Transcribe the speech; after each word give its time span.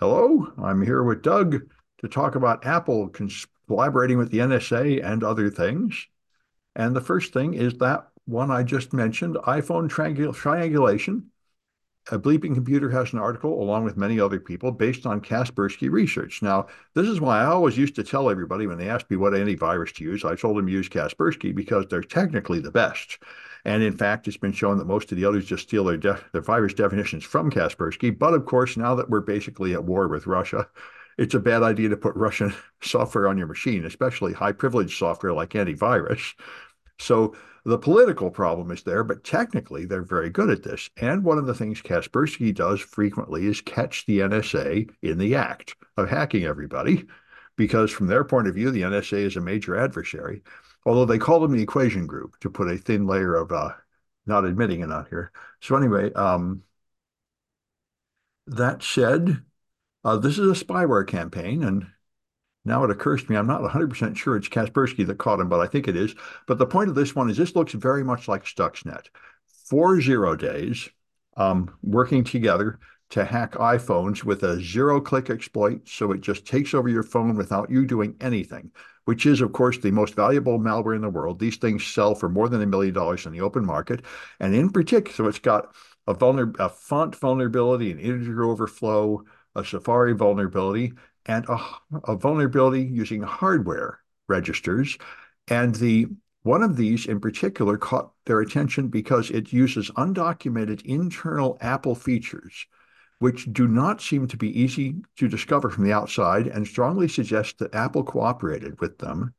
Hello, 0.00 0.50
I'm 0.56 0.80
here 0.80 1.02
with 1.02 1.20
Doug 1.20 1.68
to 1.98 2.08
talk 2.08 2.36
about 2.36 2.64
Apple 2.64 3.12
collaborating 3.66 4.16
with 4.16 4.30
the 4.30 4.38
NSA 4.38 5.04
and 5.04 5.22
other 5.22 5.50
things. 5.50 6.06
And 6.74 6.96
the 6.96 7.02
first 7.02 7.34
thing 7.34 7.52
is 7.52 7.74
that 7.74 8.08
one 8.24 8.50
I 8.50 8.62
just 8.62 8.94
mentioned, 8.94 9.36
iPhone 9.46 9.90
triangulation. 9.90 11.30
A 12.10 12.18
Bleeping 12.18 12.54
Computer 12.54 12.88
has 12.90 13.12
an 13.12 13.18
article, 13.18 13.62
along 13.62 13.84
with 13.84 13.98
many 13.98 14.18
other 14.18 14.40
people, 14.40 14.72
based 14.72 15.04
on 15.04 15.20
Kaspersky 15.20 15.90
research. 15.90 16.40
Now, 16.40 16.66
this 16.94 17.06
is 17.06 17.20
why 17.20 17.40
I 17.40 17.46
always 17.46 17.76
used 17.76 17.94
to 17.96 18.02
tell 18.02 18.30
everybody 18.30 18.66
when 18.66 18.78
they 18.78 18.88
asked 18.88 19.10
me 19.10 19.16
what 19.16 19.34
antivirus 19.34 19.94
to 19.96 20.04
use, 20.04 20.24
I 20.24 20.34
told 20.34 20.56
them 20.56 20.68
use 20.68 20.88
Kaspersky 20.88 21.54
because 21.54 21.86
they're 21.86 22.02
technically 22.02 22.60
the 22.60 22.70
best. 22.70 23.18
And 23.64 23.82
in 23.82 23.96
fact, 23.96 24.26
it's 24.26 24.38
been 24.38 24.52
shown 24.52 24.78
that 24.78 24.86
most 24.86 25.12
of 25.12 25.18
the 25.18 25.24
others 25.26 25.44
just 25.44 25.64
steal 25.64 25.84
their, 25.84 25.98
their 25.98 26.40
virus 26.40 26.72
definitions 26.72 27.24
from 27.24 27.50
Kaspersky. 27.50 28.16
But 28.16 28.32
of 28.32 28.46
course, 28.46 28.76
now 28.76 28.94
that 28.94 29.10
we're 29.10 29.20
basically 29.20 29.74
at 29.74 29.84
war 29.84 30.08
with 30.08 30.26
Russia, 30.26 30.66
it's 31.18 31.34
a 31.34 31.40
bad 31.40 31.62
idea 31.62 31.90
to 31.90 31.96
put 31.96 32.14
Russian 32.14 32.54
software 32.80 33.28
on 33.28 33.36
your 33.36 33.48
machine, 33.48 33.84
especially 33.84 34.32
high 34.32 34.52
privileged 34.52 34.96
software 34.96 35.34
like 35.34 35.50
antivirus. 35.50 36.34
So 36.98 37.36
the 37.68 37.76
political 37.76 38.30
problem 38.30 38.70
is 38.70 38.82
there, 38.82 39.04
but 39.04 39.24
technically 39.24 39.84
they're 39.84 40.00
very 40.00 40.30
good 40.30 40.48
at 40.48 40.62
this. 40.62 40.88
And 40.96 41.22
one 41.22 41.36
of 41.36 41.44
the 41.44 41.52
things 41.54 41.82
Kaspersky 41.82 42.54
does 42.54 42.80
frequently 42.80 43.44
is 43.44 43.60
catch 43.60 44.06
the 44.06 44.20
NSA 44.20 44.88
in 45.02 45.18
the 45.18 45.34
act 45.34 45.76
of 45.98 46.08
hacking 46.08 46.44
everybody, 46.44 47.04
because 47.56 47.90
from 47.90 48.06
their 48.06 48.24
point 48.24 48.48
of 48.48 48.54
view, 48.54 48.70
the 48.70 48.80
NSA 48.80 49.18
is 49.18 49.36
a 49.36 49.42
major 49.42 49.76
adversary. 49.76 50.42
Although 50.86 51.04
they 51.04 51.18
call 51.18 51.40
them 51.40 51.52
the 51.52 51.62
equation 51.62 52.06
group 52.06 52.40
to 52.40 52.48
put 52.48 52.70
a 52.70 52.78
thin 52.78 53.06
layer 53.06 53.34
of 53.34 53.52
uh, 53.52 53.72
not 54.24 54.46
admitting 54.46 54.80
it 54.80 54.90
on 54.90 55.04
here. 55.10 55.30
So 55.60 55.76
anyway, 55.76 56.10
um, 56.14 56.62
that 58.46 58.82
said, 58.82 59.42
uh, 60.04 60.16
this 60.16 60.38
is 60.38 60.58
a 60.58 60.64
spyware 60.64 61.06
campaign, 61.06 61.62
and 61.62 61.86
now 62.64 62.84
it 62.84 62.90
occurs 62.90 63.22
to 63.22 63.30
me, 63.30 63.36
I'm 63.36 63.46
not 63.46 63.62
100% 63.62 64.16
sure 64.16 64.36
it's 64.36 64.48
Kaspersky 64.48 65.06
that 65.06 65.18
caught 65.18 65.40
him, 65.40 65.48
but 65.48 65.60
I 65.60 65.66
think 65.66 65.88
it 65.88 65.96
is. 65.96 66.14
But 66.46 66.58
the 66.58 66.66
point 66.66 66.88
of 66.88 66.94
this 66.94 67.14
one 67.14 67.30
is 67.30 67.36
this 67.36 67.56
looks 67.56 67.72
very 67.72 68.04
much 68.04 68.28
like 68.28 68.44
Stuxnet. 68.44 69.06
Four 69.66 70.00
zero 70.00 70.36
days 70.36 70.88
um, 71.36 71.70
working 71.82 72.24
together 72.24 72.78
to 73.10 73.24
hack 73.24 73.52
iPhones 73.52 74.24
with 74.24 74.42
a 74.42 74.60
zero 74.60 75.00
click 75.00 75.30
exploit. 75.30 75.88
So 75.88 76.12
it 76.12 76.20
just 76.20 76.46
takes 76.46 76.74
over 76.74 76.88
your 76.88 77.02
phone 77.02 77.36
without 77.36 77.70
you 77.70 77.86
doing 77.86 78.14
anything, 78.20 78.70
which 79.06 79.24
is, 79.24 79.40
of 79.40 79.52
course, 79.52 79.78
the 79.78 79.90
most 79.90 80.14
valuable 80.14 80.58
malware 80.58 80.94
in 80.94 81.00
the 81.00 81.08
world. 81.08 81.38
These 81.38 81.56
things 81.56 81.86
sell 81.86 82.14
for 82.14 82.28
more 82.28 82.48
than 82.48 82.60
a 82.60 82.66
million 82.66 82.92
dollars 82.92 83.24
in 83.24 83.32
the 83.32 83.40
open 83.40 83.64
market. 83.64 84.04
And 84.40 84.54
in 84.54 84.70
particular, 84.70 85.30
it's 85.30 85.38
got 85.38 85.74
a, 86.06 86.14
vulner- 86.14 86.58
a 86.58 86.68
font 86.68 87.16
vulnerability, 87.16 87.90
an 87.90 87.98
integer 87.98 88.44
overflow, 88.44 89.24
a 89.54 89.64
Safari 89.64 90.14
vulnerability, 90.14 90.92
and 91.28 91.44
a, 91.48 91.58
a 92.04 92.16
vulnerability 92.16 92.82
using 92.82 93.22
hardware 93.22 94.00
registers. 94.28 94.98
And 95.46 95.74
the 95.74 96.08
one 96.42 96.62
of 96.62 96.76
these 96.76 97.06
in 97.06 97.20
particular 97.20 97.76
caught 97.76 98.12
their 98.24 98.40
attention 98.40 98.88
because 98.88 99.30
it 99.30 99.52
uses 99.52 99.90
undocumented 99.92 100.82
internal 100.84 101.58
Apple 101.60 101.94
features, 101.94 102.66
which 103.18 103.52
do 103.52 103.68
not 103.68 104.00
seem 104.00 104.26
to 104.28 104.36
be 104.36 104.58
easy 104.58 104.96
to 105.16 105.28
discover 105.28 105.68
from 105.68 105.84
the 105.84 105.92
outside 105.92 106.46
and 106.46 106.66
strongly 106.66 107.08
suggest 107.08 107.58
that 107.58 107.74
Apple 107.74 108.02
cooperated 108.02 108.80
with 108.80 108.98
them 108.98 109.34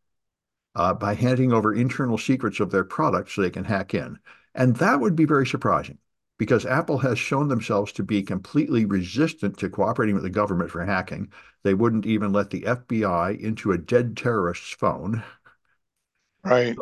uh, 0.76 0.94
by 0.94 1.16
handing 1.16 1.52
over 1.52 1.74
internal 1.74 2.18
secrets 2.18 2.60
of 2.60 2.70
their 2.70 2.84
products 2.84 3.34
so 3.34 3.42
they 3.42 3.50
can 3.50 3.66
hack 3.66 3.94
in. 3.94 4.20
And 4.54 4.76
that 4.78 5.00
would 5.00 5.16
be 5.16 5.26
very 5.26 5.48
surprising 5.48 5.98
because 6.40 6.66
Apple 6.66 6.98
has 7.00 7.20
shown 7.20 7.50
themselves 7.50 7.92
to 7.92 8.02
be 8.02 8.24
completely 8.24 8.86
resistant 8.86 9.58
to 9.60 9.70
cooperating 9.70 10.16
with 10.16 10.24
the 10.24 10.30
government 10.30 10.72
for 10.72 10.84
hacking. 10.84 11.32
They 11.64 11.74
wouldn't 11.76 12.06
even 12.06 12.32
let 12.32 12.50
the 12.50 12.62
FBI 12.62 13.38
into 13.40 13.74
a 13.74 13.78
dead 13.78 14.18
terrorist's 14.18 14.72
phone. 14.72 15.22
Right. 16.44 16.78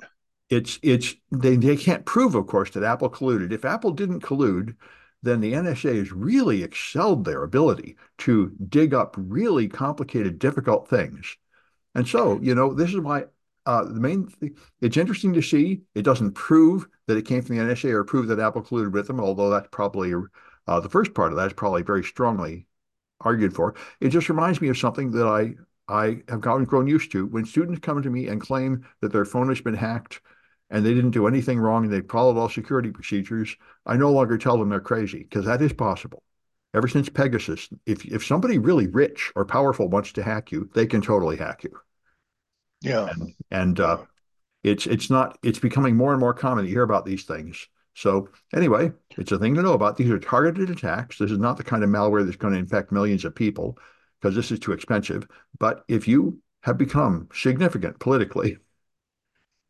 It's 0.49 0.79
it's 0.81 1.15
they, 1.31 1.57
they 1.57 1.75
can't 1.75 2.05
prove, 2.05 2.35
of 2.35 2.47
course, 2.47 2.69
that 2.71 2.83
Apple 2.83 3.09
colluded. 3.09 3.51
If 3.51 3.65
Apple 3.65 3.91
didn't 3.91 4.21
collude, 4.21 4.75
then 5.23 5.41
the 5.41 5.53
NSA 5.53 5.97
has 5.97 6.11
really 6.11 6.63
excelled 6.63 7.25
their 7.25 7.43
ability 7.43 7.97
to 8.19 8.55
dig 8.69 8.93
up 8.93 9.15
really 9.17 9.67
complicated, 9.67 10.37
difficult 10.37 10.87
things. 10.87 11.35
And 11.95 12.07
so, 12.07 12.39
you 12.41 12.53
know, 12.53 12.73
this 12.73 12.91
is 12.91 12.99
why 12.99 13.25
uh, 13.67 13.83
the 13.83 13.99
main 13.99 14.27
thing, 14.27 14.55
it's 14.79 14.95
interesting 14.95 15.33
to 15.33 15.41
see. 15.41 15.81
It 15.93 16.03
doesn't 16.03 16.31
prove 16.31 16.87
that 17.07 17.17
it 17.17 17.25
came 17.25 17.41
from 17.41 17.57
the 17.57 17.61
NSA 17.61 17.91
or 17.91 18.05
prove 18.05 18.27
that 18.27 18.39
Apple 18.39 18.63
colluded 18.63 18.93
with 18.93 19.07
them, 19.07 19.19
although 19.19 19.49
that's 19.49 19.67
probably 19.71 20.13
uh, 20.67 20.79
the 20.79 20.89
first 20.89 21.13
part 21.13 21.33
of 21.33 21.37
that 21.37 21.47
is 21.47 21.53
probably 21.53 21.81
very 21.83 22.03
strongly 22.03 22.65
argued 23.19 23.53
for. 23.53 23.75
It 23.99 24.09
just 24.09 24.29
reminds 24.29 24.61
me 24.61 24.69
of 24.69 24.77
something 24.77 25.11
that 25.11 25.27
I 25.27 25.55
I 25.89 26.21
have 26.29 26.41
gotten 26.41 26.63
grown 26.65 26.87
used 26.87 27.11
to. 27.11 27.25
When 27.27 27.45
students 27.45 27.81
come 27.81 28.01
to 28.01 28.09
me 28.09 28.27
and 28.27 28.39
claim 28.41 28.85
that 29.01 29.11
their 29.11 29.25
phone 29.25 29.49
has 29.49 29.61
been 29.61 29.73
hacked 29.73 30.21
and 30.69 30.85
they 30.85 30.93
didn't 30.93 31.11
do 31.11 31.27
anything 31.27 31.59
wrong 31.59 31.83
and 31.85 31.93
they 31.93 32.01
followed 32.01 32.37
all 32.37 32.49
security 32.49 32.91
procedures, 32.91 33.55
I 33.85 33.97
no 33.97 34.11
longer 34.11 34.37
tell 34.37 34.57
them 34.57 34.69
they're 34.69 34.79
crazy 34.79 35.23
because 35.23 35.45
that 35.45 35.61
is 35.61 35.73
possible. 35.73 36.23
Ever 36.73 36.87
since 36.87 37.09
Pegasus, 37.09 37.69
if 37.85 38.05
if 38.05 38.25
somebody 38.25 38.59
really 38.59 38.87
rich 38.87 39.31
or 39.35 39.45
powerful 39.45 39.89
wants 39.89 40.13
to 40.13 40.23
hack 40.23 40.53
you, 40.53 40.69
they 40.73 40.85
can 40.87 41.01
totally 41.01 41.35
hack 41.35 41.65
you. 41.65 41.71
Yeah. 42.81 43.07
And, 43.09 43.33
and 43.51 43.79
uh, 43.79 43.97
it's 44.63 44.85
it's 44.85 45.09
not 45.09 45.37
it's 45.43 45.59
becoming 45.59 45.95
more 45.95 46.11
and 46.11 46.19
more 46.19 46.33
common 46.33 46.65
to 46.65 46.69
hear 46.69 46.83
about 46.83 47.05
these 47.05 47.23
things. 47.23 47.67
So 47.93 48.29
anyway, 48.53 48.91
it's 49.17 49.31
a 49.31 49.39
thing 49.39 49.55
to 49.55 49.63
know 49.63 49.73
about. 49.73 49.97
These 49.97 50.11
are 50.11 50.19
targeted 50.19 50.69
attacks. 50.69 51.17
This 51.17 51.31
is 51.31 51.39
not 51.39 51.57
the 51.57 51.63
kind 51.63 51.83
of 51.83 51.89
malware 51.89 52.23
that's 52.23 52.37
going 52.37 52.53
to 52.53 52.59
infect 52.59 52.91
millions 52.91 53.25
of 53.25 53.33
people 53.33 53.77
because 54.21 54.35
this 54.35 54.51
is 54.51 54.59
too 54.59 54.71
expensive. 54.71 55.27
But 55.57 55.83
if 55.87 56.07
you 56.07 56.39
have 56.61 56.77
become 56.77 57.27
significant 57.33 57.99
politically, 57.99 58.57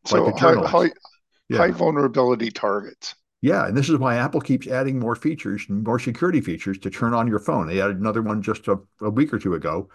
so 0.04 0.24
like 0.24 0.38
high, 0.38 0.66
high, 0.66 0.90
yeah. 1.48 1.58
high 1.58 1.70
vulnerability 1.70 2.50
targets. 2.50 3.14
Yeah, 3.40 3.66
and 3.66 3.76
this 3.76 3.88
is 3.88 3.96
why 3.96 4.16
Apple 4.16 4.40
keeps 4.40 4.66
adding 4.66 4.98
more 4.98 5.14
features, 5.14 5.64
and 5.68 5.84
more 5.84 5.98
security 5.98 6.40
features 6.40 6.78
to 6.80 6.90
turn 6.90 7.14
on 7.14 7.28
your 7.28 7.38
phone. 7.38 7.68
They 7.68 7.80
added 7.80 7.98
another 7.98 8.20
one 8.20 8.42
just 8.42 8.66
a, 8.68 8.78
a 9.00 9.08
week 9.08 9.32
or 9.32 9.38
two 9.38 9.54
ago 9.54 9.88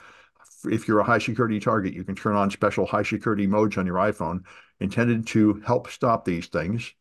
if 0.65 0.87
you're 0.87 0.99
a 0.99 1.03
high 1.03 1.19
security 1.19 1.59
target, 1.59 1.93
you 1.93 2.03
can 2.03 2.15
turn 2.15 2.35
on 2.35 2.51
special 2.51 2.85
high 2.85 3.03
security 3.03 3.47
modes 3.47 3.77
on 3.77 3.85
your 3.85 3.95
iPhone 3.95 4.41
intended 4.79 5.27
to 5.27 5.61
help 5.65 5.89
stop 5.89 6.25
these 6.25 6.47
things. 6.47 6.93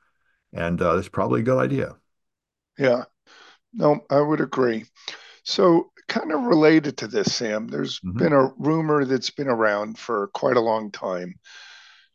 And 0.53 0.81
uh, 0.83 0.97
it's 0.99 1.09
probably 1.09 1.41
a 1.41 1.45
good 1.45 1.59
idea. 1.59 1.97
Yeah, 2.79 3.05
no, 3.73 4.01
I 4.11 4.21
would 4.21 4.41
agree. 4.41 4.85
So, 5.45 5.91
kind 6.09 6.33
of 6.33 6.43
related 6.43 6.99
to 6.99 7.07
this, 7.07 7.35
Sam, 7.35 7.69
There's 7.69 8.01
mm-hmm. 8.01 8.19
been 8.19 8.33
a 8.33 8.53
rumor 8.59 9.05
that's 9.05 9.31
been 9.31 9.49
around 9.49 9.99
for 9.99 10.29
quite 10.29 10.57
a 10.57 10.61
long 10.61 10.91
time 10.91 11.35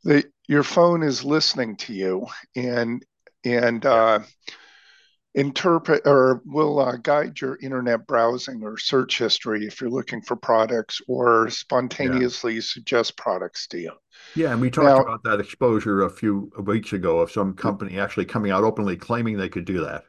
that 0.03 0.31
your 0.47 0.63
phone 0.63 1.03
is 1.03 1.23
listening 1.23 1.75
to 1.77 1.93
you 1.93 2.27
and 2.55 3.03
and 3.43 3.85
uh, 3.85 4.19
interpret 5.35 6.01
or 6.05 6.41
will 6.45 6.79
uh, 6.79 6.97
guide 6.97 7.39
your 7.39 7.57
internet 7.61 8.07
browsing 8.07 8.63
or 8.63 8.77
search 8.77 9.19
history 9.19 9.67
if 9.67 9.79
you're 9.79 9.89
looking 9.89 10.21
for 10.21 10.35
products 10.35 10.99
or 11.07 11.49
spontaneously 11.49 12.55
yeah. 12.55 12.61
suggest 12.63 13.15
products 13.17 13.67
to 13.67 13.79
you. 13.79 13.91
Yeah, 14.35 14.51
and 14.51 14.61
we 14.61 14.71
talked 14.71 14.85
now, 14.85 15.01
about 15.01 15.23
that 15.23 15.39
exposure 15.39 16.01
a 16.01 16.09
few 16.09 16.51
weeks 16.63 16.93
ago 16.93 17.19
of 17.19 17.31
some 17.31 17.53
company 17.53 17.99
actually 17.99 18.25
coming 18.25 18.51
out 18.51 18.63
openly 18.63 18.95
claiming 18.95 19.37
they 19.37 19.49
could 19.49 19.65
do 19.65 19.81
that. 19.81 20.05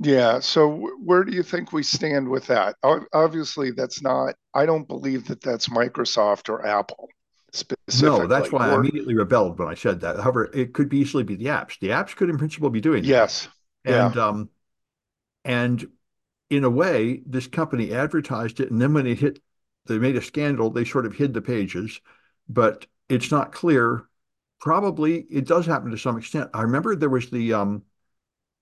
Yeah, 0.00 0.38
so 0.38 0.88
where 1.02 1.24
do 1.24 1.34
you 1.34 1.42
think 1.42 1.72
we 1.72 1.82
stand 1.82 2.28
with 2.28 2.46
that? 2.46 2.76
Obviously, 3.12 3.72
that's 3.72 4.00
not, 4.00 4.36
I 4.54 4.64
don't 4.64 4.86
believe 4.86 5.26
that 5.26 5.40
that's 5.40 5.68
Microsoft 5.68 6.48
or 6.48 6.64
Apple. 6.64 7.08
Specifically. 7.52 8.20
No, 8.20 8.26
that's 8.28 8.52
why 8.52 8.68
or, 8.68 8.74
I 8.74 8.74
immediately 8.76 9.16
rebelled 9.16 9.58
when 9.58 9.66
I 9.66 9.74
said 9.74 10.00
that. 10.02 10.20
However, 10.20 10.50
it 10.54 10.74
could 10.74 10.94
easily 10.94 11.24
be 11.24 11.34
the 11.34 11.46
apps. 11.46 11.80
The 11.80 11.88
apps 11.88 12.14
could, 12.14 12.30
in 12.30 12.38
principle, 12.38 12.70
be 12.70 12.80
doing 12.80 13.02
yes. 13.02 13.46
That. 13.46 13.52
And 13.84 14.16
um, 14.18 14.50
and 15.44 15.88
in 16.50 16.64
a 16.64 16.70
way, 16.70 17.22
this 17.26 17.46
company 17.46 17.92
advertised 17.92 18.60
it, 18.60 18.70
and 18.70 18.80
then 18.80 18.94
when 18.94 19.06
it 19.06 19.18
hit, 19.18 19.40
they 19.86 19.98
made 19.98 20.16
a 20.16 20.22
scandal. 20.22 20.70
They 20.70 20.84
sort 20.84 21.06
of 21.06 21.14
hid 21.14 21.34
the 21.34 21.42
pages, 21.42 22.00
but 22.48 22.86
it's 23.08 23.30
not 23.30 23.52
clear. 23.52 24.04
Probably 24.60 25.20
it 25.30 25.46
does 25.46 25.66
happen 25.66 25.90
to 25.90 25.98
some 25.98 26.18
extent. 26.18 26.50
I 26.52 26.62
remember 26.62 26.96
there 26.96 27.08
was 27.08 27.30
the 27.30 27.54
um, 27.54 27.82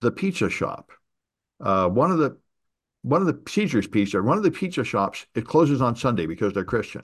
the 0.01 0.11
pizza 0.11 0.51
shop. 0.51 0.93
Uh, 1.61 1.89
one 1.89 2.11
of 2.11 2.19
the 2.19 2.39
one 3.03 3.21
of 3.21 3.29
the 3.29 3.41
Caesar's 3.49 3.87
Pizza, 3.87 4.21
one 4.21 4.37
of 4.37 4.43
the 4.43 4.51
pizza 4.51 4.83
shops, 4.83 5.27
it 5.35 5.47
closes 5.47 5.81
on 5.81 5.95
Sunday 5.97 6.27
because 6.27 6.53
they're 6.53 6.65
Christian. 6.65 7.03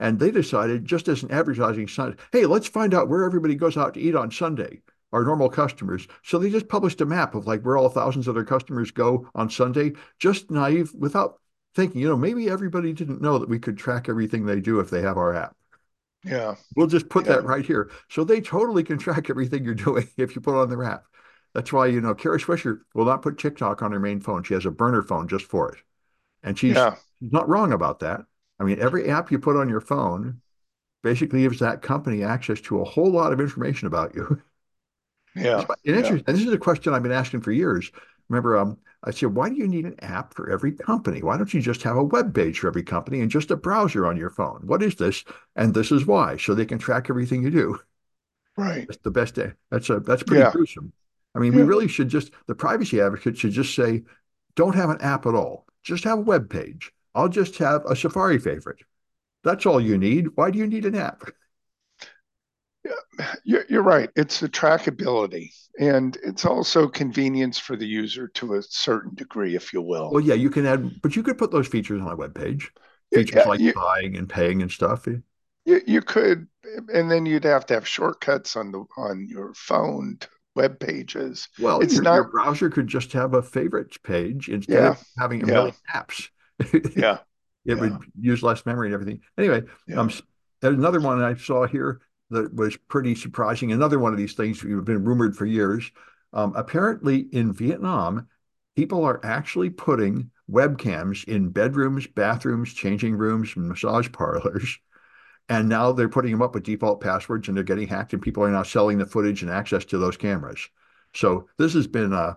And 0.00 0.18
they 0.18 0.30
decided, 0.30 0.84
just 0.84 1.06
as 1.06 1.22
an 1.22 1.30
advertising 1.30 1.86
sign, 1.86 2.16
hey, 2.32 2.46
let's 2.46 2.66
find 2.66 2.94
out 2.94 3.08
where 3.08 3.24
everybody 3.24 3.54
goes 3.54 3.76
out 3.76 3.94
to 3.94 4.00
eat 4.00 4.16
on 4.16 4.30
Sunday 4.30 4.80
our 5.12 5.24
normal 5.24 5.48
customers. 5.48 6.08
So 6.22 6.38
they 6.38 6.50
just 6.50 6.68
published 6.68 7.00
a 7.00 7.06
map 7.06 7.34
of 7.34 7.46
like 7.46 7.62
where 7.62 7.76
all 7.76 7.88
thousands 7.88 8.28
of 8.28 8.34
their 8.34 8.44
customers 8.44 8.90
go 8.90 9.28
on 9.34 9.50
Sunday, 9.50 9.92
just 10.18 10.50
naive 10.50 10.92
without 10.94 11.38
thinking, 11.74 12.00
you 12.00 12.08
know, 12.08 12.16
maybe 12.16 12.48
everybody 12.48 12.92
didn't 12.92 13.20
know 13.20 13.38
that 13.38 13.48
we 13.48 13.58
could 13.58 13.76
track 13.76 14.08
everything 14.08 14.44
they 14.44 14.60
do 14.60 14.80
if 14.80 14.90
they 14.90 15.02
have 15.02 15.16
our 15.16 15.34
app. 15.34 15.56
Yeah. 16.24 16.54
We'll 16.76 16.86
just 16.86 17.08
put 17.08 17.26
yeah. 17.26 17.34
that 17.34 17.44
right 17.44 17.64
here. 17.64 17.90
So 18.08 18.24
they 18.24 18.40
totally 18.40 18.84
can 18.84 18.98
track 18.98 19.28
everything 19.28 19.64
you're 19.64 19.74
doing 19.74 20.08
if 20.16 20.34
you 20.34 20.40
put 20.40 20.60
on 20.60 20.68
their 20.68 20.84
app. 20.84 21.04
That's 21.54 21.72
why, 21.72 21.86
you 21.86 22.00
know, 22.00 22.14
Kara 22.14 22.38
Swisher 22.38 22.80
will 22.94 23.04
not 23.04 23.20
put 23.20 23.38
TikTok 23.38 23.82
on 23.82 23.92
her 23.92 24.00
main 24.00 24.20
phone. 24.20 24.42
She 24.42 24.54
has 24.54 24.64
a 24.64 24.70
burner 24.70 25.02
phone 25.02 25.28
just 25.28 25.44
for 25.44 25.72
it. 25.72 25.78
And 26.42 26.58
she's 26.58 26.76
yeah. 26.76 26.96
Not 27.30 27.48
wrong 27.48 27.72
about 27.72 28.00
that. 28.00 28.24
I 28.58 28.64
mean, 28.64 28.80
every 28.80 29.08
app 29.08 29.30
you 29.30 29.38
put 29.38 29.56
on 29.56 29.68
your 29.68 29.80
phone 29.80 30.40
basically 31.02 31.42
gives 31.42 31.60
that 31.60 31.82
company 31.82 32.24
access 32.24 32.60
to 32.62 32.80
a 32.80 32.84
whole 32.84 33.10
lot 33.10 33.32
of 33.32 33.40
information 33.40 33.86
about 33.86 34.14
you. 34.14 34.42
Yeah. 35.34 35.64
And, 35.86 36.04
yeah. 36.04 36.18
this 36.26 36.40
is 36.40 36.52
a 36.52 36.58
question 36.58 36.92
I've 36.92 37.02
been 37.02 37.12
asking 37.12 37.40
for 37.40 37.52
years. 37.52 37.90
Remember, 38.28 38.56
um, 38.58 38.78
I 39.04 39.10
said, 39.10 39.34
why 39.34 39.48
do 39.48 39.56
you 39.56 39.66
need 39.66 39.84
an 39.84 39.98
app 40.00 40.34
for 40.34 40.50
every 40.50 40.72
company? 40.72 41.22
Why 41.22 41.36
don't 41.36 41.52
you 41.52 41.60
just 41.60 41.82
have 41.82 41.96
a 41.96 42.04
web 42.04 42.34
page 42.34 42.60
for 42.60 42.68
every 42.68 42.82
company 42.82 43.20
and 43.20 43.30
just 43.30 43.50
a 43.50 43.56
browser 43.56 44.06
on 44.06 44.16
your 44.16 44.30
phone? 44.30 44.60
What 44.64 44.82
is 44.82 44.94
this? 44.94 45.24
And 45.56 45.74
this 45.74 45.90
is 45.90 46.06
why, 46.06 46.36
so 46.36 46.54
they 46.54 46.66
can 46.66 46.78
track 46.78 47.08
everything 47.10 47.42
you 47.42 47.50
do. 47.50 47.78
Right. 48.56 48.86
That's 48.86 49.02
the 49.02 49.10
best. 49.10 49.38
That's 49.70 49.90
a 49.90 50.00
that's 50.00 50.22
pretty 50.22 50.42
Yeah. 50.42 50.52
gruesome. 50.52 50.92
I 51.34 51.38
mean, 51.38 51.54
we 51.54 51.62
really 51.62 51.88
should 51.88 52.08
just 52.08 52.32
the 52.46 52.54
privacy 52.54 53.00
advocate 53.00 53.38
should 53.38 53.52
just 53.52 53.74
say, 53.74 54.02
don't 54.54 54.74
have 54.74 54.90
an 54.90 55.00
app 55.00 55.26
at 55.26 55.34
all. 55.34 55.66
Just 55.82 56.04
have 56.04 56.18
a 56.18 56.22
web 56.22 56.50
page. 56.50 56.92
I'll 57.14 57.28
just 57.28 57.56
have 57.58 57.84
a 57.86 57.96
Safari 57.96 58.38
favorite. 58.38 58.80
That's 59.42 59.66
all 59.66 59.80
you 59.80 59.98
need. 59.98 60.28
Why 60.36 60.50
do 60.50 60.58
you 60.58 60.66
need 60.66 60.84
an 60.84 60.94
app? 60.94 61.22
You're, 63.44 63.64
you're 63.68 63.82
right. 63.82 64.10
It's 64.16 64.40
the 64.40 64.48
trackability, 64.48 65.50
and 65.78 66.16
it's 66.24 66.44
also 66.44 66.88
convenience 66.88 67.58
for 67.58 67.76
the 67.76 67.86
user 67.86 68.28
to 68.28 68.54
a 68.54 68.62
certain 68.62 69.14
degree, 69.14 69.54
if 69.54 69.72
you 69.72 69.82
will. 69.82 70.10
Well, 70.10 70.22
yeah, 70.22 70.34
you 70.34 70.50
can 70.50 70.66
add, 70.66 71.00
but 71.02 71.14
you 71.14 71.22
could 71.22 71.38
put 71.38 71.50
those 71.50 71.68
features 71.68 72.00
on 72.00 72.08
a 72.08 72.16
web 72.16 72.34
page. 72.34 72.70
Yeah, 73.10 73.18
Features 73.18 73.46
like 73.46 73.60
you, 73.60 73.72
buying 73.74 74.16
and 74.16 74.28
paying 74.28 74.62
and 74.62 74.70
stuff. 74.70 75.06
you, 75.06 75.80
you 75.86 76.00
could, 76.00 76.48
and 76.92 77.10
then 77.10 77.26
you'd 77.26 77.44
have 77.44 77.66
to 77.66 77.74
have 77.74 77.86
shortcuts 77.86 78.56
on 78.56 78.72
the 78.72 78.84
on 78.96 79.26
your 79.28 79.52
phone 79.54 80.16
to 80.20 80.28
web 80.56 80.80
pages. 80.80 81.48
Well, 81.60 81.80
It's 81.80 81.94
your, 81.94 82.04
your 82.04 82.28
browser 82.30 82.70
could 82.70 82.88
just 82.88 83.12
have 83.12 83.34
a 83.34 83.42
favorites 83.42 83.98
page 83.98 84.48
instead 84.48 84.82
Yeah. 84.82 84.90
of 84.90 85.04
having 85.18 85.42
a 85.42 85.46
Yeah. 85.46 85.52
million 85.52 85.74
apps. 85.94 86.28
Yeah. 86.96 87.18
It 87.64 87.74
Yeah. 87.76 87.80
would 87.80 87.98
use 88.20 88.42
less 88.42 88.66
memory 88.66 88.88
and 88.88 88.94
everything. 88.94 89.20
Anyway, 89.38 89.62
Yeah. 89.86 89.96
um, 90.00 90.10
there's 90.60 90.74
another 90.76 91.00
one 91.00 91.22
I 91.22 91.34
saw 91.34 91.66
here 91.66 92.00
that 92.32 92.54
was 92.54 92.76
pretty 92.88 93.14
surprising. 93.14 93.72
Another 93.72 93.98
one 93.98 94.12
of 94.12 94.18
these 94.18 94.34
things 94.34 94.60
that 94.60 94.70
have 94.70 94.84
been 94.84 95.04
rumored 95.04 95.36
for 95.36 95.46
years. 95.46 95.90
Um, 96.32 96.52
apparently, 96.56 97.20
in 97.32 97.52
Vietnam, 97.52 98.28
people 98.76 99.04
are 99.04 99.20
actually 99.24 99.70
putting 99.70 100.30
webcams 100.50 101.24
in 101.24 101.50
bedrooms, 101.50 102.06
bathrooms, 102.06 102.72
changing 102.72 103.16
rooms, 103.16 103.52
and 103.56 103.68
massage 103.68 104.10
parlors. 104.12 104.78
And 105.48 105.68
now 105.68 105.92
they're 105.92 106.08
putting 106.08 106.32
them 106.32 106.42
up 106.42 106.54
with 106.54 106.62
default 106.62 107.00
passwords 107.00 107.48
and 107.48 107.56
they're 107.56 107.64
getting 107.64 107.88
hacked, 107.88 108.12
and 108.12 108.22
people 108.22 108.44
are 108.44 108.50
now 108.50 108.62
selling 108.62 108.98
the 108.98 109.06
footage 109.06 109.42
and 109.42 109.50
access 109.50 109.84
to 109.86 109.98
those 109.98 110.16
cameras. 110.16 110.68
So 111.14 111.48
this 111.58 111.74
has 111.74 111.86
been 111.86 112.12
uh, 112.12 112.34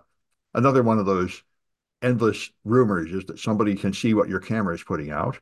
another 0.54 0.82
one 0.82 0.98
of 0.98 1.06
those 1.06 1.42
endless 2.02 2.50
rumors 2.64 3.10
is 3.12 3.24
that 3.26 3.38
somebody 3.38 3.74
can 3.74 3.92
see 3.92 4.12
what 4.12 4.28
your 4.28 4.40
camera 4.40 4.74
is 4.74 4.82
putting 4.82 5.10
out. 5.10 5.38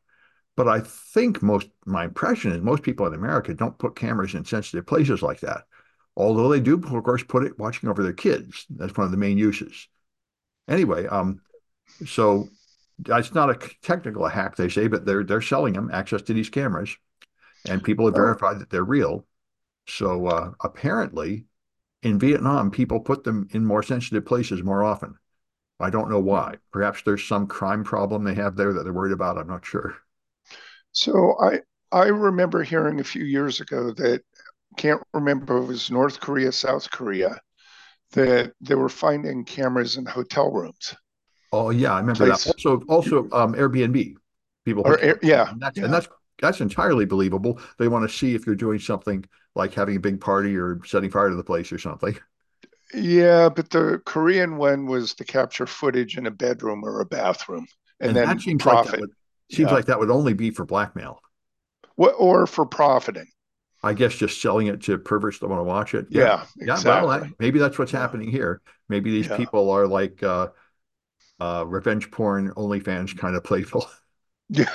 But 0.56 0.68
I 0.68 0.80
think 0.80 1.42
most, 1.42 1.68
my 1.84 2.04
impression 2.04 2.52
is 2.52 2.62
most 2.62 2.82
people 2.82 3.06
in 3.06 3.14
America 3.14 3.54
don't 3.54 3.78
put 3.78 3.96
cameras 3.96 4.34
in 4.34 4.44
sensitive 4.44 4.86
places 4.86 5.22
like 5.22 5.40
that. 5.40 5.64
Although 6.16 6.48
they 6.48 6.60
do, 6.60 6.74
of 6.74 7.04
course, 7.04 7.24
put 7.24 7.44
it 7.44 7.58
watching 7.58 7.88
over 7.88 8.02
their 8.02 8.12
kids. 8.12 8.66
That's 8.70 8.96
one 8.96 9.04
of 9.06 9.10
the 9.10 9.16
main 9.16 9.36
uses. 9.36 9.88
Anyway, 10.68 11.06
um, 11.06 11.40
so 12.06 12.50
it's 13.06 13.34
not 13.34 13.50
a 13.50 13.70
technical 13.82 14.26
hack, 14.28 14.56
they 14.56 14.68
say, 14.68 14.88
but 14.88 15.06
they're 15.06 15.24
they're 15.24 15.42
selling 15.42 15.74
them 15.74 15.90
access 15.92 16.22
to 16.22 16.34
these 16.34 16.50
cameras, 16.50 16.96
and 17.66 17.84
people 17.84 18.06
have 18.06 18.14
Oh, 18.14 18.16
verified 18.16 18.60
that 18.60 18.70
they're 18.70 18.84
real. 18.84 19.26
So 19.88 20.26
uh, 20.28 20.52
apparently, 20.62 21.46
in 22.02 22.18
Vietnam, 22.18 22.70
people 22.70 23.00
put 23.00 23.24
them 23.24 23.48
in 23.52 23.64
more 23.66 23.82
sensitive 23.82 24.26
places 24.26 24.62
more 24.62 24.84
often. 24.84 25.16
I 25.80 25.90
don't 25.90 26.10
know 26.10 26.20
why. 26.20 26.56
Perhaps 26.72 27.02
there's 27.02 27.24
some 27.26 27.46
crime 27.48 27.84
problem 27.84 28.24
they 28.24 28.34
have 28.34 28.56
there 28.56 28.72
that 28.74 28.84
they're 28.84 28.92
worried 28.94 29.12
about. 29.12 29.38
I'm 29.38 29.48
not 29.48 29.66
sure. 29.66 29.96
So 30.94 31.36
I 31.40 31.60
I 31.92 32.06
remember 32.08 32.62
hearing 32.62 33.00
a 33.00 33.04
few 33.04 33.24
years 33.24 33.60
ago 33.60 33.92
that 33.92 34.22
can't 34.78 35.02
remember 35.14 35.58
if 35.58 35.64
it 35.64 35.68
was 35.68 35.90
North 35.90 36.20
Korea, 36.20 36.52
South 36.52 36.90
Korea, 36.90 37.40
that 38.12 38.54
they 38.60 38.76
were 38.76 38.88
finding 38.90 39.44
cameras 39.44 39.96
in 39.96 40.06
hotel 40.06 40.52
rooms. 40.52 40.94
Oh 41.52 41.70
yeah, 41.70 41.92
I 41.94 42.00
remember 42.00 42.26
that. 42.26 42.44
Also, 42.44 42.80
also 42.88 43.28
um, 43.32 43.54
Airbnb. 43.54 44.14
People 44.64 44.84
or 44.84 44.98
air- 45.00 45.18
yeah, 45.22 45.50
and 45.50 45.60
that's 45.60 45.78
and 45.80 45.92
that's 45.92 46.08
that's 46.40 46.60
entirely 46.60 47.04
believable. 47.04 47.60
They 47.78 47.88
want 47.88 48.08
to 48.08 48.16
see 48.16 48.34
if 48.34 48.46
you're 48.46 48.56
doing 48.56 48.78
something 48.78 49.24
like 49.54 49.74
having 49.74 49.96
a 49.96 50.00
big 50.00 50.20
party 50.20 50.56
or 50.56 50.80
setting 50.84 51.10
fire 51.10 51.30
to 51.30 51.36
the 51.36 51.44
place 51.44 51.70
or 51.72 51.78
something. 51.78 52.16
yeah. 52.92 53.48
But 53.48 53.70
the 53.70 54.00
Korean 54.04 54.56
one 54.56 54.86
was 54.86 55.14
to 55.14 55.24
capture 55.24 55.66
footage 55.66 56.16
in 56.16 56.26
a 56.26 56.30
bedroom 56.30 56.84
or 56.84 57.00
a 57.00 57.06
bathroom 57.06 57.66
and 58.00 58.14
And 58.22 58.22
then 58.22 58.38
seems 58.40 58.64
like 58.66 58.82
that 58.82 58.94
profit. 58.94 59.10
Seems 59.50 59.70
Yeah. 59.70 59.72
like 59.72 59.86
that 59.86 59.98
would 60.00 60.10
only 60.10 60.34
be 60.34 60.50
for 60.50 60.64
blackmail. 60.64 61.20
What 61.96 62.12
or 62.12 62.46
for 62.46 62.66
profiting. 62.66 63.32
I 63.82 63.92
guess 63.92 64.14
just 64.14 64.40
selling 64.40 64.68
it 64.68 64.82
to 64.82 64.96
perverts 64.98 65.38
that 65.40 65.48
want 65.48 65.60
to 65.60 65.64
watch 65.64 65.94
it. 65.94 66.06
Yeah. 66.10 66.32
Yeah, 66.36 66.46
Yeah, 66.64 66.80
well, 66.80 67.06
exactly. 67.06 67.34
maybe 67.38 67.58
that's 67.58 67.78
what's 67.78 67.92
Yeah, 67.92 68.00
happening 68.00 68.30
here. 68.30 68.62
Maybe 68.88 69.10
these 69.10 69.28
people 69.28 69.70
are 69.70 69.86
like 69.86 70.22
uh, 70.22 70.48
uh, 71.40 71.64
revenge 71.66 72.10
porn, 72.10 72.52
OnlyFans 72.52 73.18
kind 73.18 73.36
of 73.36 73.44
playful. 73.44 73.88
yeah, 74.48 74.68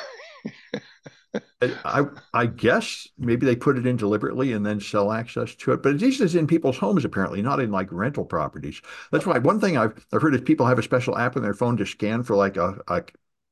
I 1.83 2.06
I 2.33 2.45
guess 2.45 3.07
maybe 3.18 3.45
they 3.45 3.56
put 3.56 3.77
it 3.77 3.86
in 3.86 3.98
deliberately 3.98 4.54
and 4.54 4.66
then 4.66 4.80
sell 4.80 5.12
access 5.12 5.56
to 5.56 5.74
it. 5.74 5.83
But 5.83 5.95
least 6.01 6.21
it's 6.21 6.33
in 6.36 6.48
people's 6.48 6.77
homes 6.77 7.04
apparently, 7.04 7.42
not 7.42 7.60
in 7.60 7.69
like 7.71 7.92
rental 7.92 8.24
properties. 8.24 8.81
That's 9.12 9.25
why 9.25 9.39
one 9.39 9.60
thing 9.60 9.77
I've 9.77 10.06
I've 10.13 10.21
heard 10.21 10.36
is 10.36 10.42
people 10.42 10.66
have 10.68 10.80
a 10.80 10.83
special 10.83 11.18
app 11.18 11.36
on 11.36 11.44
their 11.44 11.54
phone 11.54 11.75
to 11.77 11.86
scan 11.86 12.24
for 12.24 12.36
like 12.38 12.56
a, 12.56 12.80
a 12.88 13.04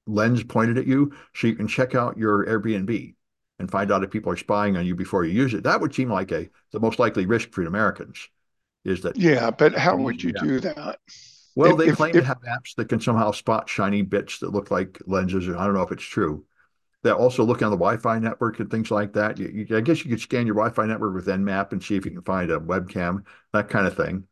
lens 0.08 0.44
pointed 0.44 0.78
at 0.78 0.88
you, 0.88 1.14
so 1.36 1.48
you 1.48 1.56
can 1.56 1.68
check 1.68 1.96
out 1.96 2.18
your 2.18 2.46
Airbnb 2.46 3.16
and 3.60 3.72
find 3.72 3.92
out 3.92 4.04
if 4.04 4.12
people 4.12 4.32
are 4.32 4.38
spying 4.38 4.78
on 4.78 4.86
you 4.86 4.96
before 4.96 5.26
you 5.26 5.32
use 5.34 5.54
it. 5.54 5.64
That 5.64 5.82
would 5.82 5.94
seem 5.96 6.12
like 6.12 6.32
a 6.32 6.50
the 6.72 6.80
most 6.80 7.00
likely 7.00 7.26
risk 7.26 7.52
for 7.52 7.64
Americans 7.64 8.30
is 8.86 9.02
that 9.04 9.18
yeah. 9.18 9.52
But 9.52 9.76
how 9.76 9.98
would 9.98 10.24
you 10.24 10.32
do 10.32 10.60
that? 10.62 11.00
Well, 11.56 11.76
If 11.76 11.78
they 11.78 11.90
if 11.90 11.98
claim 11.98 12.18
to 12.18 12.24
have 12.24 12.42
apps 12.44 12.76
that 12.76 12.88
can 12.90 13.02
somehow 13.02 13.32
spot 13.32 13.68
shiny 13.68 14.02
bits 14.04 14.40
that 14.40 14.52
look 14.54 14.70
like 14.72 15.00
lenses. 15.06 15.50
I 15.50 15.66
don't 15.66 15.74
know 15.74 15.82
if 15.82 15.92
it's 15.92 16.04
true. 16.04 16.46
They 17.04 17.12
also 17.12 17.46
look 17.46 17.62
on 17.64 17.72
the 17.72 17.78
Wi-Fi 17.78 18.20
network 18.20 18.60
and 18.60 18.72
things 18.72 18.92
like 18.92 19.14
that. 19.14 19.40
You, 19.40 19.50
you, 19.50 19.78
I 19.78 19.82
guess 19.82 20.04
you 20.06 20.12
could 20.12 20.22
scan 20.22 20.48
your 20.48 20.56
Wi-Fi 20.56 20.86
network 20.88 21.16
with 21.16 21.28
Nmap 21.28 21.72
and 21.74 21.84
see 21.84 21.96
if 21.98 22.06
you 22.06 22.12
can 22.12 22.24
find 22.24 22.52
a 22.52 22.60
webcam, 22.60 23.26
that 23.54 23.70
kind 23.70 23.88
of 23.88 23.98
thing. 23.98 24.28